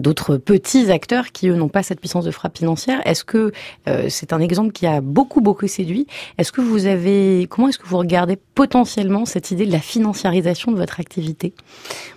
d'autres 0.09 0.37
petits 0.37 0.91
acteurs 0.91 1.31
qui, 1.31 1.49
eux, 1.49 1.55
n'ont 1.55 1.69
pas 1.69 1.83
cette 1.83 1.99
puissance 1.99 2.25
de 2.25 2.31
frappe 2.31 2.57
financière. 2.57 2.99
Est-ce 3.05 3.23
que 3.23 3.51
euh, 3.87 4.07
c'est 4.09 4.33
un 4.33 4.39
exemple 4.39 4.71
qui 4.71 4.87
a 4.87 5.01
beaucoup, 5.01 5.39
beaucoup 5.39 5.67
séduit 5.67 6.07
Est-ce 6.39 6.51
que 6.51 6.61
vous 6.61 6.87
avez... 6.87 7.45
Comment 7.47 7.67
est-ce 7.67 7.77
que 7.77 7.85
vous 7.85 7.99
regardez 7.99 8.35
potentiellement 8.55 9.25
cette 9.25 9.51
idée 9.51 9.67
de 9.67 9.71
la 9.71 9.79
financiarisation 9.79 10.71
de 10.71 10.77
votre 10.77 10.99
activité? 10.99 11.53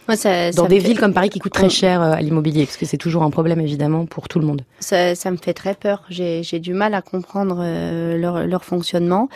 Moi, 0.08 0.16
ça, 0.16 0.52
Dans 0.52 0.68
des 0.68 0.78
villes 0.78 0.98
comme 0.98 1.12
Paris 1.12 1.28
qui 1.28 1.38
coûtent 1.38 1.52
très 1.52 1.68
cher 1.68 2.00
euh, 2.00 2.12
à 2.12 2.22
l'immobilier, 2.22 2.64
parce 2.64 2.78
que 2.78 2.86
c'est 2.86 2.96
toujours 2.96 3.24
un 3.24 3.30
problème, 3.30 3.60
évidemment, 3.60 4.06
pour 4.06 4.26
tout 4.26 4.38
le 4.38 4.46
monde. 4.46 4.62
Ça, 4.80 5.14
ça 5.14 5.30
me 5.30 5.36
fait 5.36 5.52
très 5.52 5.74
peur. 5.74 6.02
J'ai 6.08 6.60
du 6.60 6.72
mal 6.72 6.94
à 6.94 7.02
comprendre 7.02 7.58
euh, 7.60 8.16
leur, 8.16 8.46
leur 8.46 8.64
fonctionnement. 8.64 9.28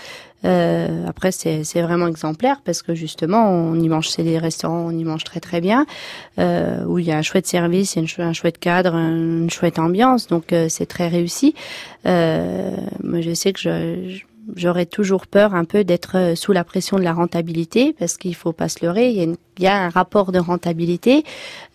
Euh, 0.47 1.07
après, 1.07 1.33
c'est 1.33 1.83
vraiment 1.83 2.07
exemplaire 2.07 2.61
parce 2.65 2.83
que 2.83 2.95
justement, 2.95 3.51
on 3.51 3.75
y 3.79 3.89
mange, 3.89 4.09
c'est 4.09 4.23
des 4.23 4.39
restaurants, 4.39 4.87
on 4.87 4.91
y 4.91 5.05
mange 5.05 5.25
très 5.25 5.41
très 5.41 5.61
bien, 5.61 5.87
euh, 6.39 6.85
où 6.85 6.99
il 6.99 7.07
y 7.07 7.13
a 7.13 7.19
un 7.19 7.23
chouette 7.23 7.47
service, 7.47 7.97
a 7.97 8.23
un 8.23 8.33
chouette 8.33 8.59
cadre, 8.59 8.95
une 8.95 9.51
chouette 9.51 9.79
ambiance, 9.79 10.29
donc 10.29 10.53
euh, 10.53 10.69
c'est 10.69 10.87
très 10.87 11.09
réussi. 11.09 11.55
Euh, 12.07 12.77
moi, 13.03 13.21
je 13.21 13.35
sais 13.35 13.53
que 13.53 13.61
je, 13.61 14.21
j'aurais 14.55 14.87
toujours 14.87 15.27
peur 15.27 15.55
un 15.55 15.65
peu 15.65 15.85
d'être 15.85 16.17
euh, 16.17 16.35
sous 16.35 16.53
la 16.53 16.65
pression 16.65 16.99
de 16.99 17.03
la 17.03 17.13
rentabilité 17.13 17.95
parce 17.99 18.17
qu'il 18.17 18.35
faut 18.35 18.53
pas 18.53 18.69
se 18.69 18.85
leurrer. 18.85 19.11
Il 19.11 19.17
y 19.17 19.23
a, 19.23 19.35
il 19.59 19.63
y 19.63 19.67
a 19.67 19.77
un 19.77 19.89
rapport 19.89 20.33
de 20.33 20.39
rentabilité, 20.39 21.25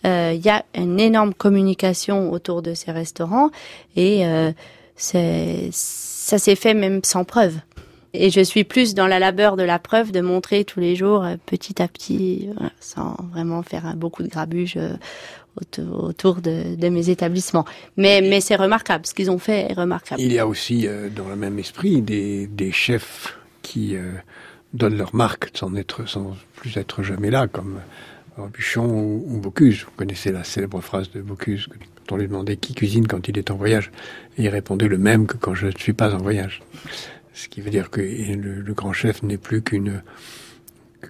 euh, 0.06 0.32
il 0.34 0.44
y 0.44 0.48
a 0.48 0.64
une 0.74 1.00
énorme 1.00 1.34
communication 1.34 2.32
autour 2.32 2.62
de 2.62 2.74
ces 2.74 2.92
restaurants 2.92 3.50
et 3.96 4.26
euh, 4.26 4.52
ça 4.96 6.38
s'est 6.38 6.56
fait 6.56 6.74
même 6.74 7.00
sans 7.04 7.24
preuve. 7.24 7.56
Et 8.14 8.30
je 8.30 8.40
suis 8.40 8.64
plus 8.64 8.94
dans 8.94 9.06
la 9.06 9.18
labeur 9.18 9.56
de 9.56 9.62
la 9.62 9.78
preuve 9.78 10.12
de 10.12 10.20
montrer 10.20 10.64
tous 10.64 10.80
les 10.80 10.96
jours, 10.96 11.24
euh, 11.24 11.36
petit 11.46 11.80
à 11.80 11.88
petit, 11.88 12.50
sans 12.80 13.16
vraiment 13.32 13.62
faire 13.62 13.94
beaucoup 13.96 14.22
de 14.22 14.28
grabuge 14.28 14.76
euh, 14.76 14.96
autour 15.90 16.36
de, 16.36 16.74
de, 16.74 16.88
mes 16.88 17.08
établissements. 17.08 17.64
Mais, 17.96 18.20
mais 18.20 18.40
c'est 18.40 18.56
remarquable, 18.56 19.06
ce 19.06 19.14
qu'ils 19.14 19.30
ont 19.30 19.38
fait 19.38 19.70
est 19.70 19.74
remarquable. 19.74 20.20
Il 20.20 20.32
y 20.32 20.38
a 20.38 20.46
aussi, 20.46 20.86
euh, 20.86 21.08
dans 21.08 21.28
le 21.28 21.36
même 21.36 21.58
esprit, 21.58 22.02
des, 22.02 22.46
des 22.46 22.72
chefs 22.72 23.38
qui 23.62 23.94
donnent 24.74 24.98
leur 24.98 25.14
marque 25.14 25.50
sans 25.54 25.74
être, 25.76 26.08
sans 26.08 26.36
plus 26.56 26.76
être 26.76 27.02
jamais 27.02 27.30
là, 27.30 27.46
comme 27.46 27.78
Robuchon 28.36 28.84
ou, 28.84 29.24
ou, 29.28 29.38
Bocuse. 29.38 29.84
Vous 29.84 29.92
connaissez 29.96 30.32
la 30.32 30.42
célèbre 30.42 30.80
phrase 30.80 31.10
de 31.12 31.22
Bocuse 31.22 31.68
quand 31.68 32.16
on 32.16 32.18
lui 32.18 32.26
demandait 32.26 32.56
qui 32.56 32.74
cuisine 32.74 33.06
quand 33.06 33.28
il 33.28 33.38
est 33.38 33.50
en 33.50 33.56
voyage, 33.56 33.92
et 34.36 34.42
il 34.42 34.48
répondait 34.48 34.88
le 34.88 34.98
même 34.98 35.26
que 35.26 35.36
quand 35.36 35.54
je 35.54 35.66
ne 35.66 35.78
suis 35.78 35.92
pas 35.92 36.14
en 36.14 36.18
voyage. 36.18 36.60
Ce 37.34 37.48
qui 37.48 37.60
veut 37.60 37.70
dire 37.70 37.90
que 37.90 38.00
le, 38.00 38.72
grand 38.74 38.92
chef 38.92 39.22
n'est 39.22 39.38
plus 39.38 39.62
qu'une 39.62 40.02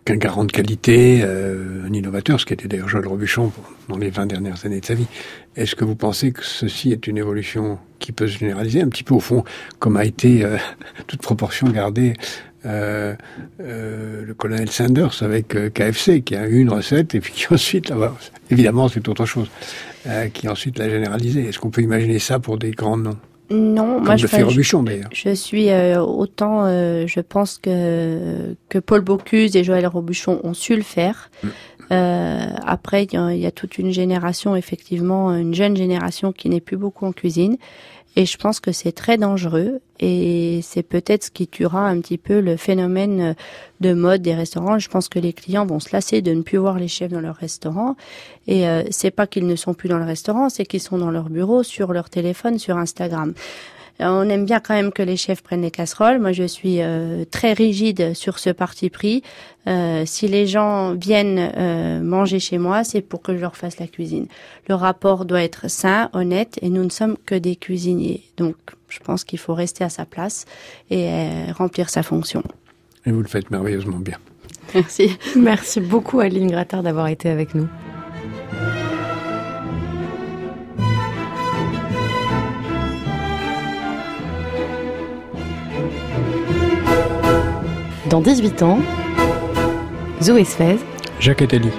qu'un 0.06 0.16
garant 0.16 0.44
de 0.44 0.52
qualité, 0.52 1.20
euh, 1.22 1.84
un 1.86 1.92
innovateur, 1.92 2.40
ce 2.40 2.46
qui 2.46 2.54
était 2.54 2.66
d'ailleurs 2.66 2.88
Joël 2.88 3.06
Robuchon 3.06 3.52
dans 3.90 3.98
les 3.98 4.08
20 4.08 4.24
dernières 4.24 4.64
années 4.64 4.80
de 4.80 4.86
sa 4.86 4.94
vie. 4.94 5.06
Est-ce 5.54 5.76
que 5.76 5.84
vous 5.84 5.96
pensez 5.96 6.32
que 6.32 6.42
ceci 6.42 6.92
est 6.92 7.06
une 7.06 7.18
évolution 7.18 7.78
qui 7.98 8.12
peut 8.12 8.26
se 8.26 8.38
généraliser 8.38 8.80
un 8.80 8.88
petit 8.88 9.04
peu 9.04 9.12
au 9.12 9.20
fond, 9.20 9.44
comme 9.80 9.98
a 9.98 10.06
été 10.06 10.46
euh, 10.46 10.56
toute 11.06 11.20
proportion 11.20 11.68
gardée 11.68 12.14
euh, 12.64 13.14
euh, 13.60 14.24
le 14.24 14.34
colonel 14.34 14.70
Sanders 14.70 15.22
avec 15.22 15.56
euh, 15.56 15.70
KFC, 15.70 16.22
qui 16.22 16.36
a 16.36 16.46
eu 16.46 16.60
une 16.60 16.70
recette 16.70 17.14
et 17.14 17.20
puis 17.20 17.32
qui 17.32 17.46
ensuite, 17.52 17.90
ah 17.90 17.96
bah, 17.96 18.16
évidemment 18.50 18.88
c'est 18.88 19.06
autre 19.08 19.26
chose, 19.26 19.50
euh, 20.06 20.28
qui 20.28 20.48
ensuite 20.48 20.78
l'a 20.78 20.88
généralisé. 20.88 21.48
Est-ce 21.48 21.58
qu'on 21.58 21.70
peut 21.70 21.82
imaginer 21.82 22.18
ça 22.18 22.38
pour 22.38 22.58
des 22.58 22.70
grands 22.70 22.96
noms? 22.96 23.18
Non, 23.50 24.00
moi 24.00 24.16
je, 24.16 24.26
fais 24.26 24.42
Robuchon 24.42 24.82
d'ailleurs. 24.82 25.10
Je 25.12 25.34
suis 25.34 25.70
euh, 25.70 26.00
autant, 26.00 26.64
euh, 26.64 27.06
je 27.06 27.20
pense 27.20 27.58
que 27.58 28.54
que 28.68 28.78
Paul 28.78 29.02
Bocuse 29.02 29.56
et 29.56 29.64
Joël 29.64 29.86
Robuchon 29.86 30.40
ont 30.42 30.54
su 30.54 30.74
le 30.74 30.82
faire. 30.82 31.30
Mm. 31.42 31.48
Euh, 31.90 32.46
après, 32.64 33.04
il 33.04 33.12
y, 33.12 33.38
y, 33.40 33.46
a 33.46 33.50
toute 33.50 33.76
une 33.76 33.90
génération, 33.90 34.56
effectivement, 34.56 35.34
une 35.34 35.52
jeune 35.52 35.76
génération 35.76 36.32
qui 36.32 36.48
n'est 36.48 36.60
plus 36.60 36.78
beaucoup 36.78 37.04
en 37.04 37.12
cuisine 37.12 37.58
et 38.14 38.26
je 38.26 38.36
pense 38.36 38.60
que 38.60 38.72
c'est 38.72 38.92
très 38.92 39.16
dangereux 39.16 39.80
et 39.98 40.60
c'est 40.62 40.82
peut-être 40.82 41.24
ce 41.24 41.30
qui 41.30 41.48
tuera 41.48 41.88
un 41.88 42.00
petit 42.00 42.18
peu 42.18 42.40
le 42.40 42.56
phénomène 42.56 43.34
de 43.80 43.94
mode 43.94 44.20
des 44.20 44.34
restaurants. 44.34 44.78
Je 44.78 44.88
pense 44.88 45.08
que 45.08 45.18
les 45.18 45.32
clients 45.32 45.64
vont 45.64 45.80
se 45.80 45.88
lasser 45.92 46.20
de 46.20 46.32
ne 46.32 46.42
plus 46.42 46.58
voir 46.58 46.78
les 46.78 46.88
chefs 46.88 47.10
dans 47.10 47.20
leur 47.20 47.36
restaurant. 47.36 47.96
Et 48.46 48.68
euh, 48.68 48.82
c'est 48.90 49.10
pas 49.10 49.26
qu'ils 49.26 49.46
ne 49.46 49.56
sont 49.56 49.72
plus 49.72 49.88
dans 49.88 49.98
le 49.98 50.04
restaurant, 50.04 50.50
c'est 50.50 50.66
qu'ils 50.66 50.82
sont 50.82 50.98
dans 50.98 51.10
leur 51.10 51.30
bureau, 51.30 51.62
sur 51.62 51.92
leur 51.92 52.10
téléphone, 52.10 52.58
sur 52.58 52.76
Instagram. 52.76 53.32
Euh, 54.00 54.06
on 54.06 54.28
aime 54.28 54.44
bien 54.44 54.60
quand 54.60 54.74
même 54.74 54.92
que 54.92 55.02
les 55.02 55.16
chefs 55.16 55.42
prennent 55.42 55.62
les 55.62 55.70
casseroles. 55.70 56.18
Moi, 56.18 56.32
je 56.32 56.44
suis 56.44 56.80
euh, 56.80 57.24
très 57.30 57.52
rigide 57.52 58.14
sur 58.14 58.38
ce 58.38 58.50
parti 58.50 58.90
pris. 58.90 59.22
Euh, 59.68 60.02
si 60.06 60.26
les 60.26 60.46
gens 60.46 60.94
viennent 60.94 61.52
euh, 61.56 62.00
manger 62.00 62.40
chez 62.40 62.58
moi, 62.58 62.82
c'est 62.82 63.00
pour 63.00 63.22
que 63.22 63.34
je 63.34 63.40
leur 63.40 63.56
fasse 63.56 63.78
la 63.78 63.86
cuisine. 63.86 64.26
Le 64.68 64.74
rapport 64.74 65.24
doit 65.24 65.42
être 65.42 65.70
sain, 65.70 66.10
honnête, 66.12 66.58
et 66.62 66.68
nous 66.68 66.82
ne 66.82 66.90
sommes 66.90 67.16
que 67.26 67.34
des 67.34 67.56
cuisiniers. 67.56 68.24
Donc, 68.36 68.56
je 68.88 68.98
pense 68.98 69.24
qu'il 69.24 69.38
faut 69.38 69.54
rester 69.54 69.84
à 69.84 69.88
sa 69.88 70.04
place 70.04 70.46
et 70.90 71.08
euh, 71.08 71.52
remplir 71.56 71.90
sa 71.90 72.02
fonction. 72.02 72.42
Et 73.06 73.12
vous 73.12 73.22
le 73.22 73.28
faites 73.28 73.50
merveilleusement 73.50 73.98
bien. 73.98 74.18
Merci. 74.74 75.16
Merci 75.36 75.80
beaucoup 75.80 76.20
Aline 76.20 76.50
Grattard 76.50 76.82
d'avoir 76.82 77.08
été 77.08 77.28
avec 77.28 77.54
nous. 77.54 77.68
Dans 88.12 88.20
18 88.20 88.62
ans, 88.62 88.78
Zoé 90.20 90.44
Sfez, 90.44 90.76
Jacques 91.18 91.40
Attali. 91.40 91.70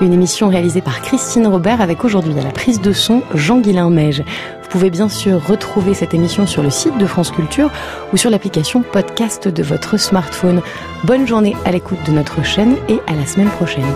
Une 0.00 0.12
émission 0.12 0.48
réalisée 0.48 0.80
par 0.80 1.02
Christine 1.02 1.46
Robert 1.46 1.80
avec 1.80 2.04
aujourd'hui 2.04 2.36
à 2.36 2.42
la 2.42 2.50
prise 2.50 2.80
de 2.80 2.92
son 2.92 3.22
Jean-Guilain 3.32 3.90
Meige. 3.90 4.24
Vous 4.60 4.68
pouvez 4.70 4.90
bien 4.90 5.08
sûr 5.08 5.40
retrouver 5.46 5.94
cette 5.94 6.14
émission 6.14 6.48
sur 6.48 6.64
le 6.64 6.70
site 6.70 6.98
de 6.98 7.06
France 7.06 7.30
Culture 7.30 7.70
ou 8.12 8.16
sur 8.16 8.28
l'application 8.28 8.82
podcast 8.82 9.46
de 9.46 9.62
votre 9.62 9.96
smartphone. 9.98 10.62
Bonne 11.04 11.28
journée 11.28 11.54
à 11.64 11.70
l'écoute 11.70 12.04
de 12.04 12.10
notre 12.10 12.44
chaîne 12.44 12.74
et 12.88 12.98
à 13.06 13.14
la 13.14 13.24
semaine 13.24 13.50
prochaine. 13.50 13.86